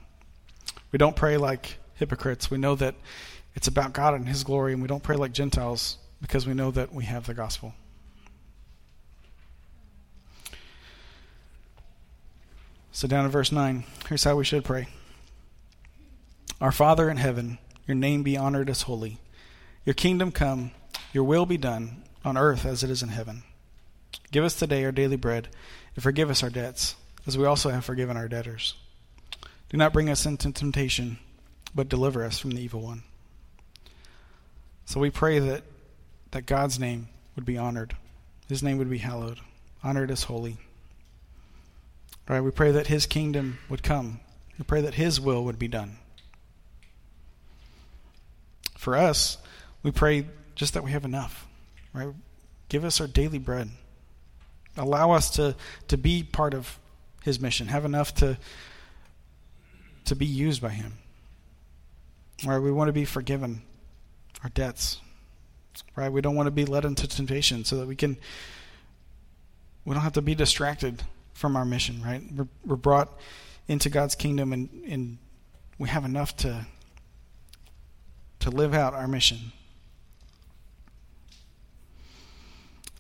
We 0.92 0.98
don't 0.98 1.16
pray 1.16 1.38
like 1.38 1.78
hypocrites. 1.94 2.50
We 2.50 2.58
know 2.58 2.74
that 2.74 2.96
it's 3.56 3.68
about 3.68 3.94
God 3.94 4.14
and 4.14 4.28
his 4.28 4.44
glory, 4.44 4.74
and 4.74 4.82
we 4.82 4.88
don't 4.88 5.04
pray 5.04 5.16
like 5.16 5.32
Gentiles 5.32 5.98
because 6.22 6.46
we 6.46 6.54
know 6.54 6.72
that 6.72 6.94
we 6.94 7.06
have 7.06 7.26
the 7.26 7.34
gospel. 7.34 7.74
So, 12.92 13.08
down 13.08 13.26
in 13.26 13.32
verse 13.32 13.52
9, 13.52 13.84
here's 14.08 14.24
how 14.24 14.36
we 14.36 14.44
should 14.44 14.66
pray 14.66 14.88
Our 16.60 16.72
Father 16.72 17.10
in 17.10 17.18
heaven, 17.18 17.58
your 17.88 17.96
name 17.96 18.24
be 18.24 18.38
honored 18.38 18.70
as 18.70 18.84
holy. 18.84 19.20
Your 19.86 19.94
kingdom 19.94 20.32
come, 20.32 20.72
your 21.14 21.24
will 21.24 21.46
be 21.46 21.58
done, 21.58 22.04
on 22.26 22.38
earth 22.38 22.66
as 22.66 22.84
it 22.84 22.90
is 22.90 23.02
in 23.02 23.10
heaven. 23.10 23.44
Give 24.32 24.44
us 24.44 24.56
today 24.56 24.84
our 24.84 24.92
daily 24.92 25.16
bread, 25.16 25.48
and 25.96 26.04
forgive 26.04 26.30
us 26.30 26.44
our 26.44 26.50
debts, 26.50 26.96
as 27.26 27.38
we 27.38 27.46
also 27.46 27.70
have 27.70 27.86
forgiven 27.86 28.18
our 28.18 28.28
debtors. 28.28 28.76
Do 29.70 29.78
not 29.78 29.94
bring 29.94 30.10
us 30.10 30.26
into 30.26 30.52
temptation, 30.52 31.20
but 31.74 31.90
deliver 31.90 32.24
us 32.24 32.38
from 32.38 32.52
the 32.52 32.62
evil 32.62 32.82
one. 32.82 33.04
So 34.90 35.00
we 35.00 35.12
pray 35.12 35.38
that, 35.38 35.62
that 36.32 36.48
God's 36.48 36.80
name 36.80 37.10
would 37.36 37.46
be 37.46 37.60
honored, 37.60 37.96
His 38.48 38.64
name 38.64 38.80
would 38.80 38.90
be 38.90 38.98
hallowed, 38.98 39.40
honored 39.84 40.10
as 40.10 40.24
holy. 40.24 40.58
Right? 42.28 42.42
We 42.42 42.50
pray 42.50 42.72
that 42.72 42.88
His 42.88 43.06
kingdom 43.06 43.60
would 43.70 43.84
come. 43.84 44.20
We 44.58 44.64
pray 44.64 44.82
that 44.82 44.96
His 44.96 45.22
will 45.22 45.46
would 45.46 45.60
be 45.60 45.68
done. 45.68 45.98
For 48.80 48.98
us, 48.98 49.38
we 49.84 49.92
pray 49.92 50.26
just 50.56 50.74
that 50.74 50.84
we 50.84 50.90
have 50.90 51.06
enough. 51.06 51.46
Right? 51.94 52.10
Give 52.68 52.84
us 52.84 53.00
our 53.00 53.06
daily 53.06 53.38
bread. 53.38 53.70
Allow 54.76 55.12
us 55.12 55.30
to, 55.36 55.56
to 55.90 55.98
be 55.98 56.24
part 56.24 56.56
of 56.56 56.80
His 57.22 57.40
mission. 57.40 57.68
Have 57.68 57.86
enough 57.86 58.16
to, 58.16 58.40
to 60.06 60.16
be 60.16 60.26
used 60.26 60.64
by 60.64 60.70
Him. 60.70 60.94
Right? 62.44 62.58
We 62.58 62.72
want 62.72 62.88
to 62.88 62.94
be 62.94 63.06
forgiven 63.06 63.62
our 64.44 64.50
debts. 64.50 65.02
Right? 65.96 66.12
We 66.12 66.22
don't 66.22 66.36
want 66.36 66.48
to 66.48 66.52
be 66.52 66.66
led 66.66 66.86
into 66.86 67.08
temptation 67.08 67.64
so 67.64 67.78
that 67.78 67.88
we 67.88 67.96
can 67.96 68.18
we 69.86 69.94
don't 69.94 70.04
have 70.04 70.14
to 70.14 70.22
be 70.22 70.36
distracted 70.36 71.04
from 71.34 71.56
our 71.56 71.66
mission, 71.66 72.02
right? 72.04 72.22
We're, 72.36 72.48
we're 72.66 72.76
brought 72.76 73.18
into 73.68 73.90
God's 73.90 74.14
kingdom 74.14 74.52
and, 74.52 74.70
and 74.88 75.18
we 75.78 75.90
have 75.90 76.06
enough 76.06 76.36
to 76.38 76.66
to 78.40 78.50
live 78.50 78.74
out 78.74 78.94
our 78.94 79.08
mission. 79.08 79.52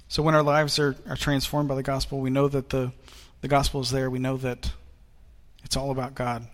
So 0.09 0.23
when 0.23 0.33
our 0.35 0.43
lives 0.43 0.79
are, 0.79 0.95
are 1.07 1.15
transformed 1.15 1.69
by 1.69 1.75
the 1.75 1.83
gospel, 1.83 2.19
we 2.19 2.29
know 2.29 2.47
that 2.47 2.69
the, 2.69 2.91
the 3.41 3.47
gospel 3.47 3.81
is 3.81 3.91
there. 3.91 4.09
We 4.09 4.19
know 4.19 4.37
that 4.37 4.71
it's 5.63 5.77
all 5.77 5.91
about 5.91 6.15
God. 6.15 6.47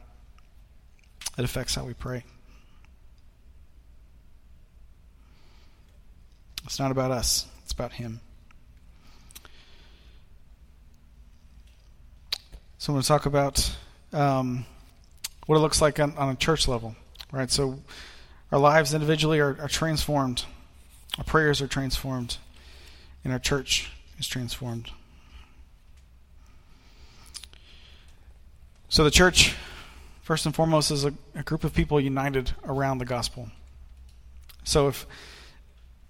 It 1.37 1.45
affects 1.45 1.75
how 1.75 1.85
we 1.85 1.93
pray. 1.93 2.25
It's 6.65 6.79
not 6.79 6.91
about 6.91 7.11
us, 7.11 7.45
it's 7.63 7.71
about 7.71 7.93
Him. 7.93 8.19
So 12.77 12.91
I'm 12.91 12.95
going 12.95 13.01
to 13.03 13.07
talk 13.07 13.25
about 13.25 13.75
um, 14.13 14.65
what 15.45 15.55
it 15.55 15.59
looks 15.59 15.81
like 15.81 15.99
on, 15.99 16.15
on, 16.17 16.29
a 16.29 16.35
church 16.35 16.67
level, 16.67 16.95
right? 17.31 17.49
So 17.49 17.79
our 18.51 18.59
lives 18.59 18.93
individually 18.93 19.39
are, 19.39 19.57
are 19.59 19.67
transformed, 19.67 20.43
our 21.17 21.23
prayers 21.23 21.61
are 21.61 21.67
transformed, 21.67 22.37
and 23.23 23.33
our 23.33 23.39
church 23.39 23.91
is 24.19 24.27
transformed. 24.27 24.91
So 28.89 29.03
the 29.03 29.11
church, 29.11 29.55
first 30.21 30.45
and 30.45 30.55
foremost, 30.55 30.91
is 30.91 31.05
a, 31.05 31.13
a 31.33 31.43
group 31.43 31.63
of 31.63 31.73
people 31.73 31.99
united 31.99 32.51
around 32.65 32.99
the 32.99 33.05
gospel. 33.05 33.49
So 34.63 34.87
if 34.87 35.05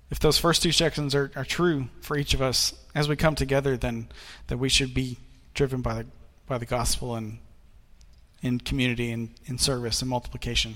if 0.10 0.20
those 0.20 0.38
first 0.38 0.62
two 0.62 0.72
sections 0.72 1.15
are, 1.15 1.32
are 1.36 1.46
true 1.46 1.89
for 2.02 2.18
each 2.18 2.34
of 2.34 2.41
us 2.41 2.74
as 2.94 3.10
we 3.10 3.15
come 3.15 3.36
together, 3.36 3.76
then 3.76 4.08
that 4.48 4.58
we 4.58 4.70
should 4.70 4.94
be 4.94 5.18
driven 5.54 5.82
by 5.82 6.04
the 6.04 6.06
by 6.48 6.58
the 6.58 6.65
gospel 6.65 7.15
and 7.15 7.39
in 8.41 8.60
community 8.60 9.12
and 9.12 9.30
in 9.46 9.58
service 9.58 10.02
and 10.02 10.10
multiplication. 10.10 10.76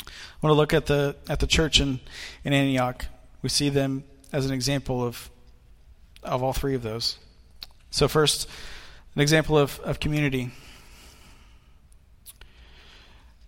I 0.00 0.10
want 0.42 0.52
to 0.52 0.56
look 0.56 0.72
at 0.72 0.86
the 0.86 1.16
at 1.28 1.40
the 1.40 1.46
church 1.46 1.80
in, 1.80 2.00
in 2.44 2.52
Antioch. 2.52 3.06
We 3.42 3.48
see 3.48 3.68
them 3.68 4.04
as 4.32 4.46
an 4.46 4.52
example 4.52 5.04
of 5.04 5.30
of 6.22 6.42
all 6.42 6.52
three 6.52 6.74
of 6.74 6.82
those. 6.82 7.18
So 7.90 8.08
first, 8.08 8.48
an 9.14 9.22
example 9.22 9.56
of, 9.56 9.80
of 9.80 10.00
community. 10.00 10.50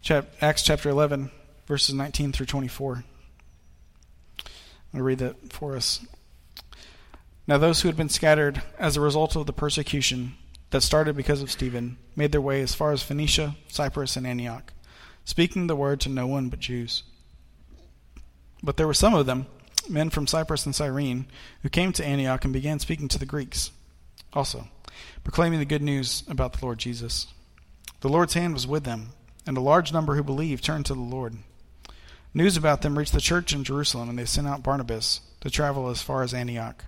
Chap, 0.02 0.28
Acts 0.40 0.62
chapter 0.62 0.88
11, 0.88 1.30
verses 1.66 1.94
19 1.94 2.32
through 2.32 2.46
24. 2.46 2.94
I'm 2.94 3.04
to 4.98 5.02
read 5.02 5.18
that 5.18 5.52
for 5.52 5.76
us. 5.76 6.04
Now, 7.46 7.58
those 7.58 7.82
who 7.82 7.88
had 7.88 7.96
been 7.96 8.08
scattered 8.08 8.62
as 8.78 8.96
a 8.96 9.00
result 9.00 9.36
of 9.36 9.46
the 9.46 9.52
persecution 9.52 10.34
that 10.70 10.82
started 10.82 11.16
because 11.16 11.42
of 11.42 11.50
Stephen 11.50 11.96
made 12.14 12.32
their 12.32 12.40
way 12.40 12.60
as 12.60 12.74
far 12.74 12.92
as 12.92 13.02
Phoenicia, 13.02 13.56
Cyprus, 13.68 14.16
and 14.16 14.26
Antioch, 14.26 14.72
speaking 15.24 15.66
the 15.66 15.76
word 15.76 16.00
to 16.00 16.08
no 16.08 16.26
one 16.26 16.48
but 16.48 16.60
Jews. 16.60 17.02
But 18.62 18.76
there 18.76 18.86
were 18.86 18.94
some 18.94 19.14
of 19.14 19.26
them, 19.26 19.46
men 19.88 20.10
from 20.10 20.26
Cyprus 20.26 20.66
and 20.66 20.74
Cyrene, 20.74 21.26
who 21.62 21.68
came 21.68 21.92
to 21.94 22.06
Antioch 22.06 22.44
and 22.44 22.52
began 22.52 22.78
speaking 22.78 23.08
to 23.08 23.18
the 23.18 23.26
Greeks 23.26 23.72
also, 24.32 24.68
proclaiming 25.24 25.58
the 25.58 25.64
good 25.64 25.82
news 25.82 26.22
about 26.28 26.52
the 26.52 26.64
Lord 26.64 26.78
Jesus. 26.78 27.26
The 28.00 28.08
Lord's 28.08 28.34
hand 28.34 28.54
was 28.54 28.66
with 28.66 28.84
them, 28.84 29.10
and 29.46 29.56
a 29.56 29.62
large 29.62 29.92
number 29.92 30.14
who 30.14 30.22
believed 30.22 30.62
turned 30.62 30.86
to 30.86 30.94
the 30.94 31.00
Lord. 31.00 31.36
News 32.32 32.56
about 32.56 32.82
them 32.82 32.96
reached 32.96 33.12
the 33.12 33.20
church 33.20 33.52
in 33.52 33.64
Jerusalem, 33.64 34.08
and 34.08 34.18
they 34.18 34.24
sent 34.24 34.46
out 34.46 34.62
Barnabas 34.62 35.20
to 35.40 35.50
travel 35.50 35.88
as 35.88 36.02
far 36.02 36.22
as 36.22 36.32
Antioch. 36.32 36.84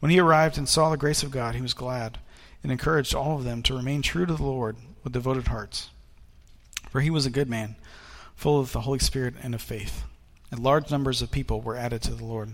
When 0.00 0.10
he 0.10 0.18
arrived 0.18 0.58
and 0.58 0.68
saw 0.68 0.90
the 0.90 0.96
grace 0.96 1.22
of 1.22 1.30
God, 1.30 1.54
he 1.54 1.62
was 1.62 1.74
glad 1.74 2.18
and 2.62 2.72
encouraged 2.72 3.14
all 3.14 3.36
of 3.36 3.44
them 3.44 3.62
to 3.62 3.76
remain 3.76 4.02
true 4.02 4.26
to 4.26 4.34
the 4.34 4.42
Lord 4.42 4.76
with 5.04 5.12
devoted 5.12 5.48
hearts. 5.48 5.90
For 6.90 7.00
he 7.00 7.10
was 7.10 7.26
a 7.26 7.30
good 7.30 7.48
man, 7.48 7.76
full 8.34 8.58
of 8.58 8.72
the 8.72 8.80
Holy 8.80 8.98
Spirit 8.98 9.34
and 9.42 9.54
of 9.54 9.62
faith, 9.62 10.04
and 10.50 10.60
large 10.60 10.90
numbers 10.90 11.22
of 11.22 11.30
people 11.30 11.60
were 11.60 11.76
added 11.76 12.02
to 12.02 12.14
the 12.14 12.24
Lord. 12.24 12.52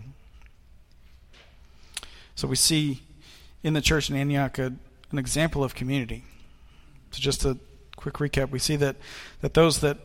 So 2.34 2.48
we 2.48 2.56
see 2.56 3.02
in 3.62 3.72
the 3.74 3.80
church 3.80 4.10
in 4.10 4.16
Antioch 4.16 4.58
a, 4.58 4.74
an 5.10 5.18
example 5.18 5.64
of 5.64 5.74
community. 5.74 6.24
So 7.12 7.20
just 7.20 7.44
a 7.44 7.56
quick 7.96 8.14
recap, 8.14 8.50
we 8.50 8.58
see 8.58 8.76
that, 8.76 8.96
that 9.40 9.54
those 9.54 9.80
that 9.80 9.98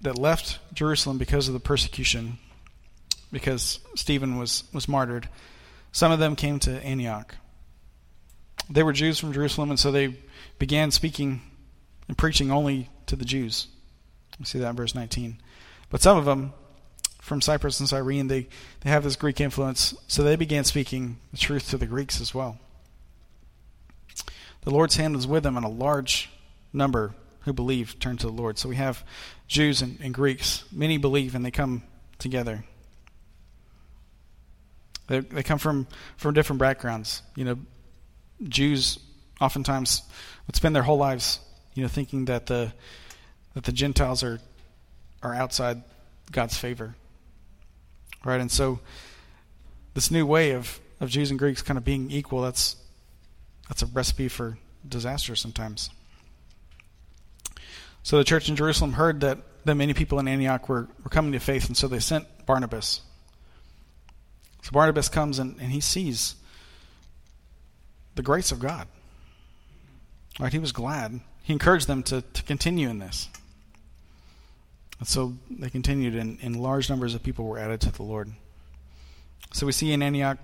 that 0.00 0.18
left 0.18 0.58
Jerusalem 0.74 1.18
because 1.18 1.48
of 1.48 1.54
the 1.54 1.60
persecution, 1.60 2.38
because 3.32 3.80
Stephen 3.94 4.38
was, 4.38 4.64
was 4.72 4.88
martyred, 4.88 5.28
some 5.92 6.12
of 6.12 6.18
them 6.18 6.36
came 6.36 6.58
to 6.60 6.84
Antioch. 6.84 7.34
They 8.68 8.82
were 8.82 8.92
Jews 8.92 9.18
from 9.18 9.32
Jerusalem, 9.32 9.70
and 9.70 9.78
so 9.78 9.90
they 9.90 10.16
began 10.58 10.90
speaking 10.90 11.40
and 12.08 12.18
preaching 12.18 12.50
only 12.50 12.90
to 13.06 13.16
the 13.16 13.24
Jews. 13.24 13.68
We 14.38 14.44
see 14.44 14.58
that 14.58 14.70
in 14.70 14.76
verse 14.76 14.94
19. 14.94 15.38
But 15.88 16.02
some 16.02 16.18
of 16.18 16.24
them 16.24 16.52
from 17.20 17.40
Cyprus 17.40 17.80
and 17.80 17.88
Cyrene, 17.88 18.28
they, 18.28 18.48
they 18.80 18.90
have 18.90 19.04
this 19.04 19.16
Greek 19.16 19.40
influence, 19.40 19.94
so 20.06 20.22
they 20.22 20.36
began 20.36 20.64
speaking 20.64 21.18
the 21.32 21.38
truth 21.38 21.70
to 21.70 21.78
the 21.78 21.86
Greeks 21.86 22.20
as 22.20 22.34
well. 22.34 22.58
The 24.62 24.70
Lord's 24.70 24.96
hand 24.96 25.16
was 25.16 25.26
with 25.26 25.42
them, 25.42 25.56
and 25.56 25.64
a 25.64 25.70
large 25.70 26.30
number 26.72 27.14
who 27.40 27.52
believed 27.52 28.00
turned 28.00 28.20
to 28.20 28.26
the 28.26 28.32
Lord. 28.32 28.58
So 28.58 28.68
we 28.68 28.76
have 28.76 29.04
Jews 29.48 29.82
and, 29.82 29.98
and 30.00 30.12
Greeks. 30.12 30.64
Many 30.72 30.98
believe, 30.98 31.34
and 31.34 31.44
they 31.44 31.50
come 31.50 31.82
together. 32.18 32.64
They, 35.08 35.20
they 35.20 35.42
come 35.42 35.58
from, 35.58 35.86
from 36.16 36.34
different 36.34 36.58
backgrounds. 36.60 37.22
You 37.36 37.44
know, 37.44 37.58
Jews 38.42 38.98
oftentimes 39.40 40.02
would 40.46 40.56
spend 40.56 40.74
their 40.74 40.82
whole 40.82 40.98
lives, 40.98 41.40
you 41.74 41.82
know, 41.82 41.88
thinking 41.88 42.26
that 42.26 42.46
the 42.46 42.72
that 43.54 43.64
the 43.64 43.72
Gentiles 43.72 44.22
are 44.22 44.40
are 45.22 45.34
outside 45.34 45.82
God's 46.30 46.56
favor. 46.56 46.94
Right? 48.24 48.40
And 48.40 48.50
so 48.50 48.80
this 49.94 50.10
new 50.10 50.26
way 50.26 50.52
of, 50.52 50.80
of 51.00 51.08
Jews 51.08 51.30
and 51.30 51.38
Greeks 51.38 51.62
kind 51.62 51.78
of 51.78 51.84
being 51.84 52.10
equal, 52.10 52.42
that's 52.42 52.76
that's 53.68 53.82
a 53.82 53.86
recipe 53.86 54.28
for 54.28 54.58
disaster 54.86 55.34
sometimes. 55.36 55.90
So 58.06 58.18
the 58.18 58.24
church 58.24 58.48
in 58.48 58.54
Jerusalem 58.54 58.92
heard 58.92 59.22
that, 59.22 59.38
that 59.64 59.74
many 59.74 59.92
people 59.92 60.20
in 60.20 60.28
Antioch 60.28 60.68
were, 60.68 60.86
were 61.02 61.10
coming 61.10 61.32
to 61.32 61.40
faith, 61.40 61.66
and 61.66 61.76
so 61.76 61.88
they 61.88 61.98
sent 61.98 62.24
Barnabas. 62.46 63.00
So 64.62 64.70
Barnabas 64.70 65.08
comes 65.08 65.40
and, 65.40 65.56
and 65.60 65.72
he 65.72 65.80
sees 65.80 66.36
the 68.14 68.22
grace 68.22 68.52
of 68.52 68.60
God. 68.60 68.86
Right? 70.38 70.52
He 70.52 70.60
was 70.60 70.70
glad. 70.70 71.18
He 71.42 71.52
encouraged 71.52 71.88
them 71.88 72.04
to, 72.04 72.22
to 72.22 72.42
continue 72.44 72.88
in 72.88 73.00
this. 73.00 73.28
And 75.00 75.08
so 75.08 75.34
they 75.50 75.68
continued, 75.68 76.14
and, 76.14 76.38
and 76.40 76.54
large 76.54 76.88
numbers 76.88 77.12
of 77.12 77.24
people 77.24 77.44
were 77.44 77.58
added 77.58 77.80
to 77.80 77.90
the 77.90 78.04
Lord. 78.04 78.30
So 79.52 79.66
we 79.66 79.72
see 79.72 79.92
in 79.92 80.00
Antioch, 80.00 80.38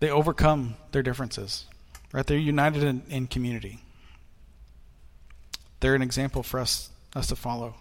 they 0.00 0.10
overcome 0.10 0.74
their 0.90 1.04
differences. 1.04 1.66
Right? 2.10 2.26
They're 2.26 2.36
united 2.36 2.82
in, 2.82 3.02
in 3.08 3.28
community. 3.28 3.78
They're 5.80 5.94
an 5.94 6.02
example 6.02 6.42
for 6.42 6.60
us 6.60 6.90
us 7.14 7.28
to 7.28 7.36
follow. 7.36 7.74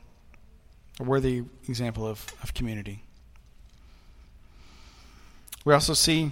A 0.99 1.03
worthy 1.03 1.43
example 1.67 2.07
of, 2.07 2.25
of 2.41 2.53
community. 2.53 3.03
We 5.65 5.73
also 5.73 5.93
see 5.93 6.31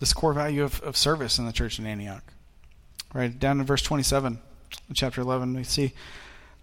this 0.00 0.12
core 0.12 0.32
value 0.32 0.64
of, 0.64 0.80
of 0.82 0.96
service 0.96 1.38
in 1.38 1.46
the 1.46 1.52
church 1.52 1.78
in 1.78 1.86
Antioch. 1.86 2.24
Right 3.14 3.38
down 3.38 3.60
in 3.60 3.66
verse 3.66 3.82
27, 3.82 4.38
chapter 4.94 5.20
11, 5.20 5.54
we 5.54 5.62
see 5.62 5.92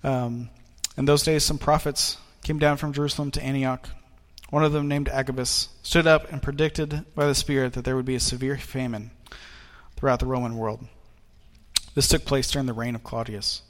um, 0.04 0.50
in 0.98 1.06
those 1.06 1.24
days 1.24 1.44
some 1.44 1.58
prophets 1.58 2.18
came 2.44 2.60
down 2.60 2.78
from 2.78 2.94
Jerusalem 2.94 3.32
to 3.32 3.44
Antioch. 3.44 3.90
One 4.50 4.64
of 4.64 4.74
them, 4.74 4.88
named 4.88 5.10
Agabus, 5.10 5.70
stood 5.82 6.06
up 6.06 6.32
and 6.32 6.42
predicted 6.42 7.06
by 7.16 7.26
the 7.26 7.34
Spirit 7.34 7.74
that 7.74 7.86
there 7.86 7.96
would 7.96 8.06
be 8.06 8.16
a 8.16 8.20
severe 8.20 8.58
famine 8.58 9.12
throughout 9.96 10.20
the 10.20 10.28
Roman 10.28 10.58
world. 10.58 10.86
This 11.94 12.08
took 12.08 12.26
place 12.26 12.50
during 12.50 12.66
the 12.66 12.74
reign 12.74 12.96
of 12.96 13.04
Claudius. 13.04 13.62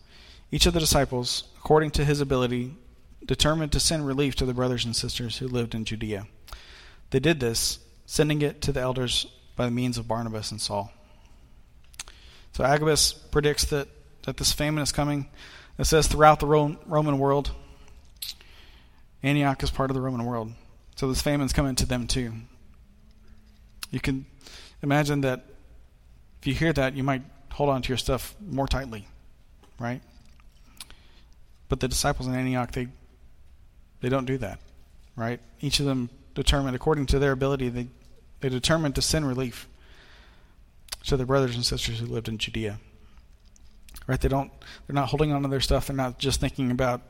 Each 0.51 0.65
of 0.65 0.73
the 0.73 0.79
disciples, 0.79 1.45
according 1.57 1.91
to 1.91 2.05
his 2.05 2.21
ability, 2.21 2.75
determined 3.25 3.71
to 3.71 3.79
send 3.79 4.05
relief 4.05 4.35
to 4.35 4.45
the 4.45 4.53
brothers 4.53 4.85
and 4.85 4.95
sisters 4.95 5.37
who 5.37 5.47
lived 5.47 5.73
in 5.73 5.85
Judea. 5.85 6.27
They 7.09 7.19
did 7.19 7.39
this, 7.39 7.79
sending 8.05 8.41
it 8.41 8.61
to 8.61 8.71
the 8.71 8.81
elders 8.81 9.25
by 9.55 9.65
the 9.65 9.71
means 9.71 9.97
of 9.97 10.07
Barnabas 10.07 10.51
and 10.51 10.61
Saul. 10.61 10.91
So 12.53 12.63
Agabus 12.63 13.13
predicts 13.13 13.65
that, 13.65 13.87
that 14.23 14.37
this 14.37 14.51
famine 14.51 14.83
is 14.83 14.91
coming. 14.91 15.27
It 15.77 15.85
says 15.85 16.07
throughout 16.07 16.39
the 16.39 16.47
Roman 16.47 17.19
world. 17.19 17.51
Antioch 19.23 19.63
is 19.63 19.71
part 19.71 19.89
of 19.89 19.95
the 19.95 20.01
Roman 20.01 20.25
world. 20.25 20.51
So 20.95 21.07
this 21.07 21.21
famine 21.21 21.45
is 21.45 21.53
coming 21.53 21.75
to 21.75 21.85
them 21.85 22.07
too. 22.07 22.33
You 23.89 23.99
can 23.99 24.25
imagine 24.81 25.21
that 25.21 25.45
if 26.41 26.47
you 26.47 26.53
hear 26.53 26.73
that, 26.73 26.95
you 26.95 27.03
might 27.03 27.23
hold 27.53 27.69
on 27.69 27.81
to 27.81 27.89
your 27.89 27.97
stuff 27.97 28.35
more 28.45 28.67
tightly, 28.67 29.07
right? 29.79 30.01
But 31.69 31.79
the 31.79 31.87
disciples 31.87 32.27
in 32.27 32.35
Antioch, 32.35 32.71
they 32.71 32.87
they 34.01 34.09
don't 34.09 34.25
do 34.25 34.37
that, 34.39 34.59
right? 35.15 35.39
Each 35.61 35.79
of 35.79 35.85
them 35.85 36.09
determined, 36.35 36.75
according 36.75 37.05
to 37.07 37.19
their 37.19 37.31
ability, 37.31 37.69
they 37.69 37.87
they 38.41 38.49
determined 38.49 38.95
to 38.95 39.01
send 39.01 39.27
relief 39.27 39.67
to 41.05 41.15
their 41.15 41.25
brothers 41.25 41.55
and 41.55 41.65
sisters 41.65 41.99
who 41.99 42.05
lived 42.05 42.27
in 42.27 42.37
Judea. 42.37 42.79
Right? 44.07 44.19
They 44.19 44.27
don't. 44.27 44.51
They're 44.85 44.95
not 44.95 45.09
holding 45.09 45.31
on 45.31 45.43
to 45.43 45.47
their 45.47 45.61
stuff. 45.61 45.87
They're 45.87 45.95
not 45.95 46.19
just 46.19 46.41
thinking 46.41 46.71
about, 46.71 47.01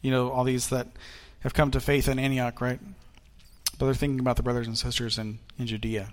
you 0.00 0.10
know, 0.10 0.30
all 0.30 0.44
these 0.44 0.68
that 0.68 0.86
have 1.40 1.54
come 1.54 1.70
to 1.72 1.80
faith 1.80 2.08
in 2.08 2.18
Antioch, 2.18 2.60
right? 2.60 2.78
But 3.78 3.86
they're 3.86 3.94
thinking 3.94 4.20
about 4.20 4.36
the 4.36 4.42
brothers 4.44 4.68
and 4.68 4.78
sisters 4.78 5.18
in 5.18 5.38
in 5.58 5.66
Judea. 5.66 6.12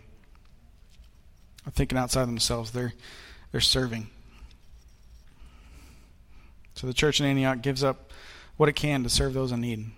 They're 1.66 1.72
thinking 1.74 1.98
outside 1.98 2.26
themselves. 2.26 2.72
They're 2.72 2.94
they're 3.52 3.62
serving. 3.62 4.10
So 6.76 6.88
the 6.88 6.94
church 6.94 7.20
in 7.20 7.26
Antioch 7.26 7.62
gives 7.62 7.84
up 7.84 8.12
what 8.58 8.70
it 8.70 8.74
can 8.74 9.04
to 9.04 9.10
serve 9.10 9.34
those 9.34 9.52
in 9.52 9.62
need. 9.62 9.92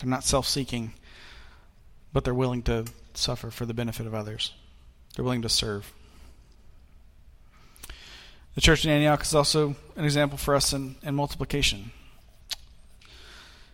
They're 0.00 0.10
not 0.10 0.24
self 0.24 0.46
seeking, 0.46 0.92
but 2.12 2.24
they're 2.24 2.34
willing 2.34 2.62
to 2.64 2.86
suffer 3.14 3.50
for 3.50 3.66
the 3.66 3.74
benefit 3.74 4.06
of 4.06 4.14
others. 4.14 4.52
They're 5.14 5.24
willing 5.24 5.42
to 5.42 5.48
serve. 5.48 5.92
The 8.54 8.60
church 8.60 8.84
in 8.84 8.90
Antioch 8.90 9.22
is 9.22 9.34
also 9.34 9.76
an 9.96 10.04
example 10.04 10.36
for 10.36 10.54
us 10.54 10.72
in, 10.72 10.96
in 11.02 11.14
multiplication. 11.14 11.90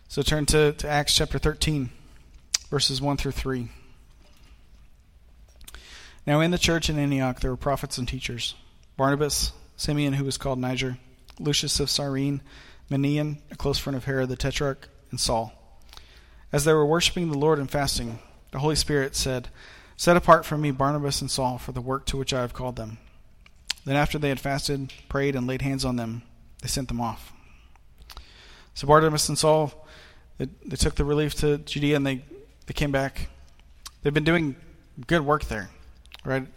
So 0.07 0.21
turn 0.21 0.45
to, 0.47 0.73
to 0.73 0.87
Acts 0.87 1.15
chapter 1.15 1.37
13, 1.37 1.89
verses 2.69 3.01
1 3.01 3.17
through 3.17 3.33
3. 3.33 3.69
Now 6.29 6.41
in 6.41 6.51
the 6.51 6.59
church 6.59 6.91
in 6.91 6.99
Antioch 6.99 7.39
there 7.39 7.49
were 7.49 7.57
prophets 7.57 7.97
and 7.97 8.07
teachers 8.07 8.53
Barnabas, 8.97 9.51
Simeon, 9.77 10.13
who 10.13 10.25
was 10.25 10.37
called 10.37 10.59
Niger, 10.59 10.99
Lucius 11.39 11.79
of 11.79 11.89
Cyrene, 11.89 12.43
Manaen, 12.87 13.39
a 13.49 13.55
close 13.55 13.79
friend 13.79 13.97
of 13.97 14.05
Herod 14.05 14.29
the 14.29 14.35
Tetrarch, 14.35 14.89
and 15.09 15.19
Saul. 15.19 15.51
As 16.53 16.65
they 16.65 16.73
were 16.73 16.85
worshiping 16.85 17.31
the 17.31 17.37
Lord 17.39 17.57
and 17.57 17.67
fasting, 17.67 18.19
the 18.51 18.59
Holy 18.59 18.75
Spirit 18.75 19.15
said, 19.15 19.49
Set 19.97 20.15
apart 20.15 20.45
from 20.45 20.61
me 20.61 20.69
Barnabas 20.69 21.19
and 21.19 21.31
Saul 21.31 21.57
for 21.57 21.71
the 21.71 21.81
work 21.81 22.05
to 22.05 22.17
which 22.17 22.31
I 22.31 22.41
have 22.41 22.53
called 22.53 22.75
them. 22.75 22.99
Then, 23.85 23.95
after 23.95 24.19
they 24.19 24.29
had 24.29 24.39
fasted, 24.39 24.93
prayed, 25.09 25.35
and 25.35 25.47
laid 25.47 25.63
hands 25.63 25.83
on 25.83 25.95
them, 25.95 26.21
they 26.61 26.67
sent 26.67 26.89
them 26.89 27.01
off. 27.01 27.33
So 28.75 28.85
Barnabas 28.85 29.29
and 29.29 29.37
Saul, 29.37 29.73
they, 30.37 30.47
they 30.63 30.75
took 30.75 30.93
the 30.93 31.05
relief 31.05 31.33
to 31.37 31.57
Judea 31.57 31.95
and 31.95 32.05
they, 32.05 32.23
they 32.67 32.73
came 32.75 32.91
back. 32.91 33.29
They've 34.03 34.13
been 34.13 34.23
doing 34.23 34.57
good 35.07 35.25
work 35.25 35.45
there 35.45 35.71
right? 36.25 36.47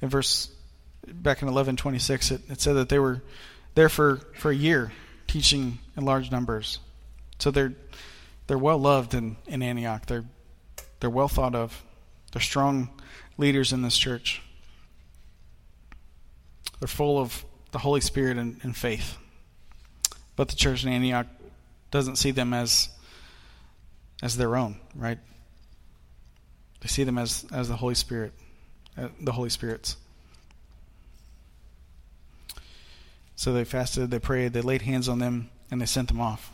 In 0.00 0.08
verse 0.08 0.50
back 1.06 1.42
in 1.42 1.48
eleven 1.48 1.76
twenty 1.76 1.98
six, 1.98 2.30
it, 2.30 2.42
it 2.48 2.60
said 2.60 2.74
that 2.74 2.88
they 2.88 2.98
were 2.98 3.22
there 3.74 3.88
for, 3.88 4.16
for 4.36 4.50
a 4.50 4.54
year 4.54 4.92
teaching 5.26 5.78
in 5.96 6.04
large 6.04 6.30
numbers. 6.30 6.78
So 7.38 7.50
they're 7.50 7.74
they're 8.46 8.58
well 8.58 8.78
loved 8.78 9.14
in, 9.14 9.36
in 9.46 9.62
Antioch. 9.62 10.06
They're 10.06 10.24
they're 11.00 11.10
well 11.10 11.28
thought 11.28 11.54
of. 11.54 11.82
They're 12.32 12.42
strong 12.42 12.90
leaders 13.38 13.72
in 13.72 13.82
this 13.82 13.96
church. 13.96 14.42
They're 16.80 16.88
full 16.88 17.18
of 17.18 17.44
the 17.70 17.78
Holy 17.78 18.00
Spirit 18.00 18.38
and, 18.38 18.58
and 18.62 18.76
faith. 18.76 19.16
But 20.36 20.48
the 20.48 20.56
church 20.56 20.84
in 20.84 20.92
Antioch 20.92 21.26
doesn't 21.90 22.16
see 22.16 22.30
them 22.30 22.52
as 22.52 22.88
as 24.22 24.36
their 24.36 24.56
own, 24.56 24.76
right? 24.94 25.18
They 26.80 26.88
see 26.88 27.04
them 27.04 27.18
as, 27.18 27.44
as 27.52 27.68
the 27.68 27.76
Holy 27.76 27.94
Spirit. 27.94 28.32
Uh, 28.96 29.08
the 29.20 29.32
Holy 29.32 29.48
Spirit's. 29.48 29.96
So 33.36 33.52
they 33.52 33.64
fasted, 33.64 34.10
they 34.10 34.18
prayed, 34.18 34.52
they 34.52 34.60
laid 34.60 34.82
hands 34.82 35.08
on 35.08 35.18
them, 35.18 35.50
and 35.70 35.80
they 35.80 35.86
sent 35.86 36.08
them 36.08 36.20
off. 36.20 36.52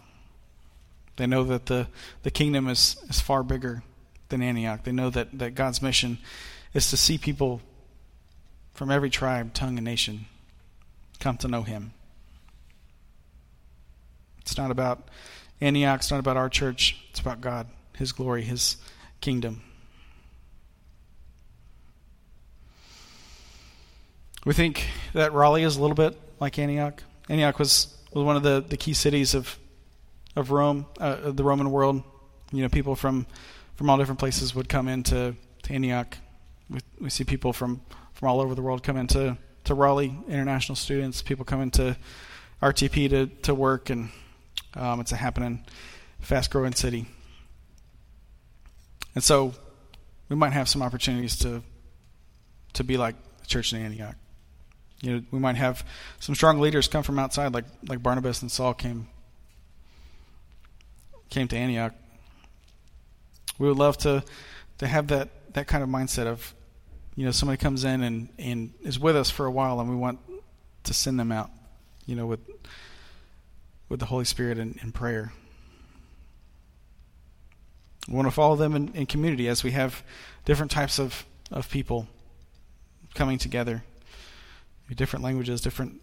They 1.17 1.27
know 1.27 1.45
that 1.45 1.67
the, 1.67 1.89
the 2.23 2.31
kingdom 2.31 2.69
is, 2.69 2.97
is 3.09 3.21
far 3.21 3.43
bigger 3.43 3.83
than 4.29 4.41
Antioch. 4.41 4.85
They 4.85 4.93
know 4.93 5.11
that, 5.11 5.37
that 5.39 5.55
God's 5.55 5.83
mission 5.83 6.19
is 6.73 6.91
to 6.91 6.97
see 6.97 7.19
people 7.19 7.61
from 8.73 8.91
every 8.91 9.11
tribe, 9.11 9.53
tongue, 9.53 9.77
and 9.77 9.85
nation 9.85 10.27
come 11.19 11.37
to 11.39 11.49
know 11.49 11.63
Him. 11.63 11.93
It's 14.41 14.57
not 14.57 14.71
about 14.71 15.09
Antioch, 15.61 16.01
it's 16.01 16.11
not 16.11 16.21
about 16.21 16.37
our 16.37 16.49
church, 16.49 17.05
it's 17.11 17.21
about 17.21 17.41
God, 17.41 17.67
His 17.97 18.13
glory, 18.13 18.43
His 18.43 18.77
kingdom. 19.21 19.63
We 24.49 24.55
think 24.55 24.87
that 25.13 25.35
Raleigh 25.35 25.65
is 25.65 25.77
a 25.77 25.81
little 25.83 25.95
bit 25.95 26.19
like 26.41 26.59
Antioch. 26.59 27.03
Antioch 27.29 27.59
was, 27.59 27.95
was 28.15 28.25
one 28.25 28.35
of 28.35 28.43
the, 28.43 28.65
the 28.67 28.79
key 28.79 28.95
cities 28.95 29.35
of 29.35 29.59
of 30.37 30.51
Rome, 30.51 30.87
uh, 30.99 31.33
the 31.33 31.45
Roman 31.45 31.71
world. 31.71 32.03
You 32.51 32.63
know, 32.63 32.71
people 32.71 32.97
from 32.97 33.27
from 33.75 33.91
all 33.91 33.99
different 33.99 34.19
places 34.19 34.55
would 34.55 34.67
come 34.67 34.89
into 34.89 35.37
to 35.65 35.73
Antioch. 35.75 36.17
We, 36.71 36.79
we 36.99 37.11
see 37.11 37.25
people 37.25 37.53
from 37.53 37.83
from 38.15 38.29
all 38.29 38.41
over 38.41 38.55
the 38.55 38.63
world 38.63 38.83
come 38.83 38.97
into 38.97 39.37
to 39.65 39.75
Raleigh. 39.75 40.17
International 40.29 40.77
students, 40.77 41.21
people 41.21 41.45
come 41.45 41.61
into 41.61 41.95
RTP 42.63 43.11
to 43.11 43.27
to 43.43 43.55
work, 43.55 43.91
and 43.91 44.09
um, 44.73 44.99
it's 45.01 45.13
a 45.13 45.17
happening, 45.17 45.63
fast 46.21 46.51
growing 46.51 46.73
city. 46.73 47.05
And 49.15 49.23
so, 49.23 49.53
we 50.31 50.37
might 50.37 50.55
have 50.55 50.71
some 50.71 50.81
opportunities 50.81 51.37
to 51.41 51.63
to 52.73 52.83
be 52.83 52.97
like 52.97 53.15
the 53.43 53.47
church 53.47 53.75
in 53.75 53.83
Antioch. 53.83 54.17
You 55.01 55.13
know, 55.13 55.23
we 55.31 55.39
might 55.39 55.57
have 55.57 55.85
some 56.19 56.35
strong 56.35 56.59
leaders 56.59 56.89
come 56.89 57.03
from 57.03 57.19
outside, 57.19 57.55
like 57.55 57.67
like 57.87 58.03
Barnabas 58.03 58.43
and 58.43 58.51
Saul 58.51 58.75
came 58.75 59.09
came 61.31 61.47
to 61.49 61.57
Antioch. 61.57 61.95
We 63.59 63.69
would 63.69 63.77
love 63.77 63.97
to 63.99 64.25
to 64.79 64.87
have 64.87 65.09
that 65.09 65.53
that 65.55 65.69
kind 65.69 65.83
of 65.85 65.89
mindset 65.89 66.27
of, 66.27 66.55
you 67.15 67.25
know, 67.25 67.31
somebody 67.31 67.59
comes 67.59 67.85
in 67.85 68.03
and 68.03 68.29
and 68.39 68.73
is 68.83 68.99
with 68.99 69.17
us 69.17 69.31
for 69.31 69.47
a 69.47 69.51
while, 69.51 69.81
and 69.81 69.89
we 69.89 69.97
want 69.97 70.19
to 70.85 70.95
send 70.95 71.19
them 71.19 71.31
out, 71.31 71.51
you 72.07 72.17
know, 72.17 72.27
with 72.27 72.41
with 73.89 74.01
the 74.01 74.07
Holy 74.07 74.25
Spirit 74.25 74.59
and, 74.59 74.95
prayer. 74.95 75.33
We 78.07 78.15
want 78.15 78.27
to 78.27 78.33
follow 78.33 78.57
them 78.57 78.75
in, 78.75 78.95
in 78.95 79.07
community 79.07 79.49
as 79.49 79.63
we 79.63 79.71
have 79.73 80.03
different 80.45 80.71
types 80.71 80.99
of, 80.99 81.25
of 81.51 81.71
people 81.71 82.07
coming 83.15 83.39
together 83.39 83.83
different 84.97 85.25
languages, 85.25 85.61
different 85.61 86.01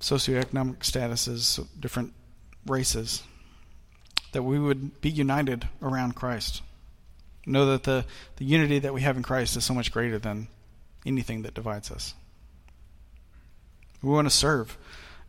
socioeconomic 0.00 0.78
statuses, 0.78 1.64
different 1.78 2.12
races, 2.66 3.22
that 4.32 4.42
we 4.42 4.58
would 4.58 5.00
be 5.00 5.10
united 5.10 5.68
around 5.82 6.14
Christ. 6.14 6.62
Know 7.46 7.66
that 7.66 7.84
the, 7.84 8.04
the 8.36 8.44
unity 8.44 8.78
that 8.80 8.94
we 8.94 9.02
have 9.02 9.16
in 9.16 9.22
Christ 9.22 9.56
is 9.56 9.64
so 9.64 9.74
much 9.74 9.92
greater 9.92 10.18
than 10.18 10.48
anything 11.06 11.42
that 11.42 11.54
divides 11.54 11.90
us. 11.90 12.14
We 14.02 14.10
want 14.10 14.26
to 14.26 14.34
serve, 14.34 14.76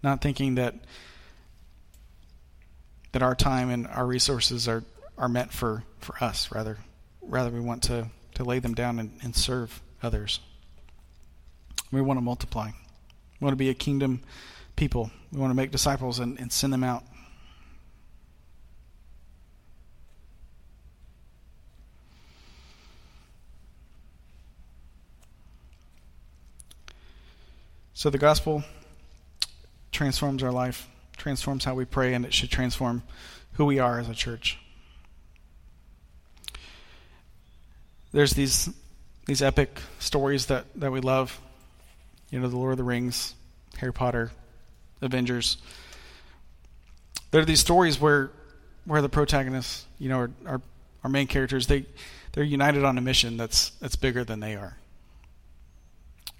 not 0.04 0.22
thinking 0.22 0.56
that 0.56 0.76
that 3.16 3.24
our 3.24 3.34
time 3.34 3.70
and 3.70 3.88
our 3.88 4.06
resources 4.06 4.68
are, 4.68 4.84
are 5.18 5.30
meant 5.30 5.54
for, 5.54 5.86
for 6.00 6.22
us. 6.22 6.52
Rather, 6.52 6.78
rather 7.22 7.50
we 7.50 7.62
want 7.62 7.82
to, 7.84 8.08
to 8.34 8.44
lay 8.44 8.60
them 8.60 8.74
down 8.74 9.00
and, 9.00 9.18
and 9.24 9.34
serve 9.34 9.82
others. 10.04 10.42
We 11.96 12.02
want 12.02 12.18
to 12.18 12.22
multiply. 12.22 12.72
We 13.40 13.46
want 13.46 13.54
to 13.54 13.58
be 13.58 13.70
a 13.70 13.74
kingdom 13.74 14.22
people. 14.76 15.12
We 15.32 15.40
want 15.40 15.52
to 15.52 15.56
make 15.56 15.72
disciples 15.72 16.20
and, 16.20 16.38
and 16.38 16.52
send 16.52 16.74
them 16.74 16.84
out. 16.84 17.04
So 27.94 28.10
the 28.10 28.18
gospel 28.18 28.66
transforms 29.94 30.44
our 30.44 30.52
life, 30.52 30.90
transforms 31.16 31.64
how 31.64 31.76
we 31.76 31.86
pray, 31.86 32.14
and 32.14 32.26
it 32.26 32.34
should 32.34 32.52
transform 32.52 33.04
who 33.54 33.64
we 33.64 33.80
are 33.80 34.00
as 34.00 34.10
a 34.10 34.14
church. 34.14 34.60
There's 38.12 38.34
these 38.34 38.70
these 39.26 39.42
epic 39.42 39.80
stories 40.00 40.48
that, 40.48 40.66
that 40.76 40.92
we 40.92 41.00
love 41.00 41.40
you 42.36 42.42
know, 42.42 42.50
The 42.50 42.58
Lord 42.58 42.74
of 42.74 42.78
the 42.78 42.84
Rings, 42.84 43.34
Harry 43.78 43.94
Potter, 43.94 44.30
Avengers. 45.02 45.56
There 47.32 47.40
are 47.40 47.46
these 47.46 47.62
stories 47.62 47.98
where 47.98 48.30
where 48.84 49.02
the 49.02 49.08
protagonists, 49.08 49.86
you 50.00 50.10
know, 50.10 50.28
are, 50.46 50.62
our 51.02 51.10
main 51.10 51.28
characters, 51.28 51.68
they 51.68 51.86
they're 52.34 52.44
united 52.44 52.84
on 52.84 52.98
a 52.98 53.02
mission 53.02 53.38
that's 53.38 53.70
that's 53.80 53.96
bigger 53.96 54.26
than 54.26 54.42
they 54.42 54.58
are. 54.58 54.76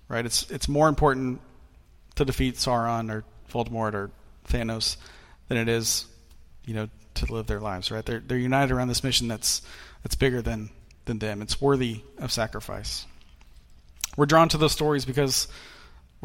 Right? 0.10 0.26
It's 0.26 0.52
it's 0.52 0.68
more 0.68 0.90
important 0.90 1.40
to 2.16 2.26
defeat 2.26 2.56
Sauron 2.56 3.10
or 3.10 3.24
Voldemort 3.50 3.94
or 3.94 4.12
Thanos 4.50 4.98
than 5.48 5.58
it 5.58 5.70
is, 5.70 6.08
you 6.66 6.74
know, 6.74 6.90
to 7.14 7.32
live 7.32 7.48
their 7.48 7.62
lives, 7.62 7.90
right? 7.90 8.06
They're 8.06 8.20
they're 8.20 8.38
united 8.38 8.74
around 8.74 8.90
this 8.90 9.02
mission 9.02 9.30
that's 9.30 9.62
that's 10.04 10.16
bigger 10.16 10.42
than 10.42 10.72
than 11.06 11.20
them. 11.20 11.42
It's 11.42 11.62
worthy 11.62 12.02
of 12.18 12.34
sacrifice. 12.34 13.06
We're 14.18 14.26
drawn 14.26 14.50
to 14.50 14.58
those 14.58 14.74
stories 14.74 15.06
because 15.06 15.48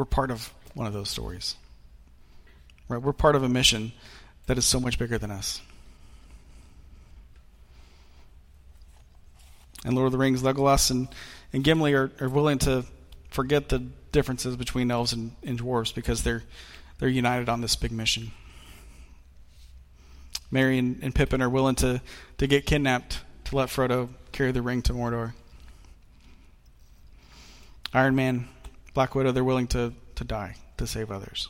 we're 0.01 0.07
part 0.07 0.31
of 0.31 0.51
one 0.73 0.87
of 0.87 0.95
those 0.95 1.11
stories. 1.11 1.57
Right? 2.89 3.01
We're 3.01 3.13
part 3.13 3.37
of 3.37 3.43
a 3.43 3.51
mission 3.51 3.93
that 4.47 4.57
is 4.57 4.65
so 4.65 4.81
much 4.81 4.99
bigger 4.99 5.19
than 5.19 5.31
us. 5.31 5.61
And 9.85 9.95
Lord 9.95 10.07
of 10.07 10.13
the 10.13 10.19
Rings, 10.19 10.43
Legolas 10.43 10.91
and, 10.91 11.07
and 11.53 11.63
Gimli 11.63 11.93
are, 11.93 12.11
are 12.19 12.31
willing 12.31 12.59
to 12.61 12.87
forget 13.29 13.69
the 13.69 13.81
differences 14.11 14.57
between 14.57 14.91
elves 14.91 15.13
and, 15.13 15.33
and 15.43 15.61
dwarves 15.61 15.95
because 15.95 16.23
they're 16.23 16.43
they're 16.99 17.09
united 17.09 17.49
on 17.49 17.61
this 17.61 17.77
big 17.77 17.93
mission. 17.93 18.31
Merry 20.51 20.79
and, 20.79 20.99
and 21.03 21.15
Pippin 21.15 21.43
are 21.43 21.49
willing 21.49 21.77
to, 21.77 22.01
to 22.39 22.47
get 22.47 22.67
kidnapped 22.67 23.21
to 23.45 23.57
let 23.57 23.69
Frodo 23.69 24.09
carry 24.33 24.53
the 24.53 24.61
ring 24.61 24.83
to 24.83 24.93
Mordor. 24.93 25.33
Iron 27.95 28.15
Man 28.15 28.49
Black 28.95 29.15
Widow, 29.15 29.33
they're 29.33 29.45
willing 29.45 29.69
to, 29.69 29.93
to 30.17 30.25
die 30.25 30.57
to 30.77 30.87
save 30.87 31.11
others. 31.11 31.49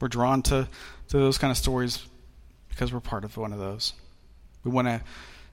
We're 0.00 0.08
drawn 0.08 0.42
to, 0.42 0.68
to 1.08 1.16
those 1.16 1.38
kind 1.38 1.50
of 1.50 1.56
stories 1.56 2.04
because 2.68 2.92
we're 2.92 3.00
part 3.00 3.24
of 3.24 3.36
one 3.36 3.52
of 3.52 3.58
those. 3.58 3.92
We 4.64 4.70
want 4.70 4.88
to 4.88 5.02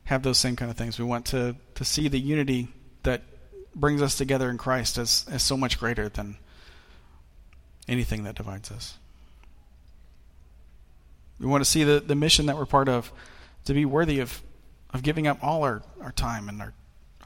have 0.05 0.23
those 0.23 0.37
same 0.37 0.55
kind 0.55 0.71
of 0.71 0.77
things. 0.77 0.97
We 0.97 1.05
want 1.05 1.25
to, 1.27 1.55
to 1.75 1.85
see 1.85 2.07
the 2.07 2.19
unity 2.19 2.69
that 3.03 3.23
brings 3.75 4.01
us 4.01 4.17
together 4.17 4.49
in 4.49 4.57
Christ 4.57 4.97
as, 4.97 5.25
as 5.29 5.43
so 5.43 5.57
much 5.57 5.79
greater 5.79 6.09
than 6.09 6.37
anything 7.87 8.23
that 8.23 8.35
divides 8.35 8.71
us. 8.71 8.97
We 11.39 11.45
want 11.45 11.63
to 11.63 11.69
see 11.69 11.83
the, 11.83 11.99
the 11.99 12.15
mission 12.15 12.47
that 12.47 12.57
we're 12.57 12.65
part 12.65 12.89
of 12.89 13.11
to 13.65 13.73
be 13.73 13.85
worthy 13.85 14.19
of, 14.19 14.41
of 14.93 15.03
giving 15.03 15.27
up 15.27 15.37
all 15.41 15.63
our, 15.63 15.83
our 16.01 16.11
time 16.11 16.49
and 16.49 16.61
our 16.61 16.73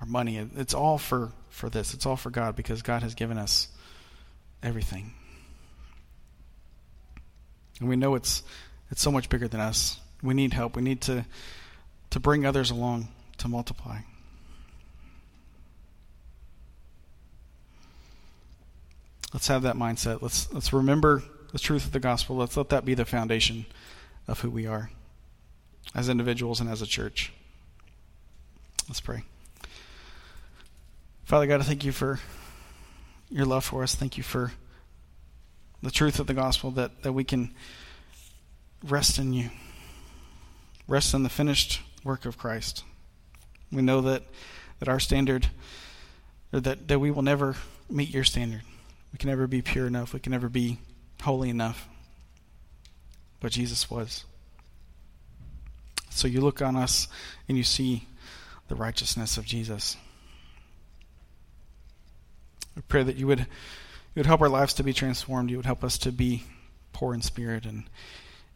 our 0.02 0.08
money. 0.08 0.38
It's 0.58 0.74
all 0.74 0.98
for, 0.98 1.32
for 1.50 1.70
this. 1.70 1.94
It's 1.94 2.06
all 2.06 2.18
for 2.18 2.32
God 2.32 2.56
because 2.56 2.82
God 2.82 3.04
has 3.04 3.14
given 3.16 3.38
us 3.38 3.68
everything. 4.64 5.14
And 7.80 7.88
we 7.88 7.96
know 7.96 8.16
it's 8.16 8.44
it's 8.92 9.02
so 9.02 9.12
much 9.12 9.30
bigger 9.30 9.48
than 9.48 9.62
us. 9.62 10.00
We 10.22 10.34
need 10.34 10.54
help. 10.54 10.76
We 10.76 10.82
need 10.82 11.02
to 11.02 11.26
to 12.12 12.20
bring 12.20 12.46
others 12.46 12.70
along 12.70 13.08
to 13.38 13.48
multiply. 13.48 14.00
Let's 19.34 19.48
have 19.48 19.64
that 19.64 19.76
mindset. 19.76 20.22
Let's 20.22 20.52
let's 20.52 20.74
remember 20.74 21.24
the 21.54 21.60
truth 21.60 21.86
of 21.86 21.92
the 21.92 22.00
gospel. 22.00 22.36
Let's 22.36 22.58
let 22.58 22.70
that 22.70 22.86
be 22.86 22.94
the 22.94 23.06
foundation 23.06 23.66
of 24.28 24.42
who 24.42 24.50
we 24.50 24.68
are 24.68 24.92
as 25.96 26.10
individuals 26.10 26.60
and 26.60 26.70
as 26.70 26.82
a 26.82 26.88
church. 26.88 27.34
Let's 28.88 29.02
pray. 29.02 29.24
Father 31.24 31.48
God, 31.48 31.62
I 31.62 31.64
thank 31.64 31.86
you 31.86 31.92
for 31.92 32.20
your 33.30 33.46
love 33.46 33.64
for 33.64 33.84
us. 33.84 33.96
Thank 33.96 34.18
you 34.18 34.24
for 34.24 34.52
the 35.82 35.92
truth 35.92 36.20
of 36.20 36.28
the 36.28 36.34
gospel 36.34 36.72
that, 36.72 37.04
that 37.04 37.14
we 37.14 37.24
can 37.24 37.54
rest 38.84 39.18
in 39.18 39.34
you, 39.34 39.50
rest 40.88 41.14
in 41.14 41.24
the 41.24 41.30
finished 41.30 41.82
work 42.04 42.26
of 42.26 42.38
Christ. 42.38 42.84
We 43.72 43.82
know 43.82 44.02
that, 44.02 44.24
that 44.80 44.90
our 44.90 45.00
standard, 45.00 45.48
or 46.52 46.60
that, 46.60 46.88
that 46.88 47.00
we 47.00 47.12
will 47.12 47.22
never 47.22 47.56
meet 47.90 48.10
your 48.10 48.24
standard. 48.24 48.62
We 49.14 49.18
can 49.18 49.30
never 49.30 49.48
be 49.48 49.62
pure 49.62 49.88
enough. 49.88 50.14
We 50.14 50.20
can 50.20 50.32
never 50.32 50.50
be 50.50 50.80
holy 51.22 51.50
enough. 51.50 51.88
But 53.40 53.52
Jesus 53.52 53.90
was. 53.90 54.26
So 56.10 56.28
you 56.28 56.42
look 56.42 56.62
on 56.62 56.76
us 56.76 57.08
and 57.48 57.58
you 57.58 57.64
see 57.64 58.08
the 58.68 58.76
righteousness 58.76 59.38
of 59.38 59.46
Jesus. 59.46 59.98
We 62.76 62.82
pray 62.88 63.04
that 63.04 63.18
you 63.18 63.28
would, 63.28 63.40
you 63.40 63.46
would 64.18 64.26
help 64.26 64.42
our 64.42 64.50
lives 64.50 64.74
to 64.76 64.84
be 64.84 64.94
transformed. 64.94 65.50
You 65.50 65.58
would 65.58 65.66
help 65.66 65.84
us 65.84 65.98
to 66.00 66.12
be 66.12 66.44
poor 66.94 67.14
in 67.14 67.22
spirit 67.22 67.66
and, 67.66 67.84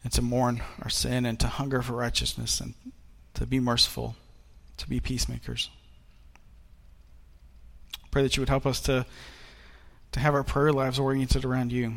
and 0.03 0.11
to 0.13 0.21
mourn 0.21 0.61
our 0.81 0.89
sin 0.89 1.25
and 1.25 1.39
to 1.39 1.47
hunger 1.47 1.81
for 1.81 1.93
righteousness 1.93 2.59
and 2.59 2.73
to 3.33 3.45
be 3.45 3.59
merciful, 3.59 4.15
to 4.77 4.87
be 4.87 4.99
peacemakers. 4.99 5.69
Pray 8.11 8.23
that 8.23 8.37
you 8.37 8.41
would 8.41 8.49
help 8.49 8.65
us 8.65 8.79
to, 8.81 9.05
to 10.13 10.19
have 10.19 10.33
our 10.33 10.43
prayer 10.43 10.71
lives 10.71 10.99
oriented 10.99 11.43
around 11.43 11.71
you. 11.71 11.95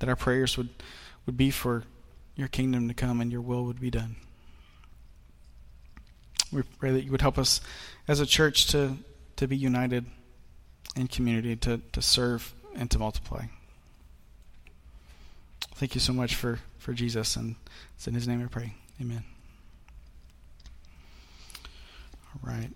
That 0.00 0.08
our 0.08 0.16
prayers 0.16 0.56
would, 0.56 0.70
would 1.26 1.36
be 1.36 1.52
for 1.52 1.84
your 2.34 2.48
kingdom 2.48 2.88
to 2.88 2.94
come 2.94 3.20
and 3.20 3.30
your 3.30 3.40
will 3.40 3.64
would 3.64 3.80
be 3.80 3.90
done. 3.90 4.16
We 6.52 6.62
pray 6.62 6.92
that 6.92 7.04
you 7.04 7.10
would 7.10 7.22
help 7.22 7.38
us 7.38 7.60
as 8.06 8.20
a 8.20 8.26
church 8.26 8.66
to, 8.68 8.96
to 9.36 9.46
be 9.46 9.56
united 9.56 10.04
in 10.96 11.08
community, 11.08 11.56
to, 11.56 11.80
to 11.92 12.02
serve 12.02 12.52
and 12.74 12.90
to 12.90 12.98
multiply. 12.98 13.46
Thank 15.74 15.94
you 15.94 16.00
so 16.00 16.12
much 16.12 16.34
for, 16.34 16.58
for 16.78 16.92
Jesus, 16.92 17.36
and 17.36 17.56
it's 17.96 18.06
in 18.06 18.14
his 18.14 18.28
name 18.28 18.40
we 18.40 18.48
pray. 18.48 18.74
Amen. 19.00 19.24
All 22.34 22.50
right. 22.50 22.72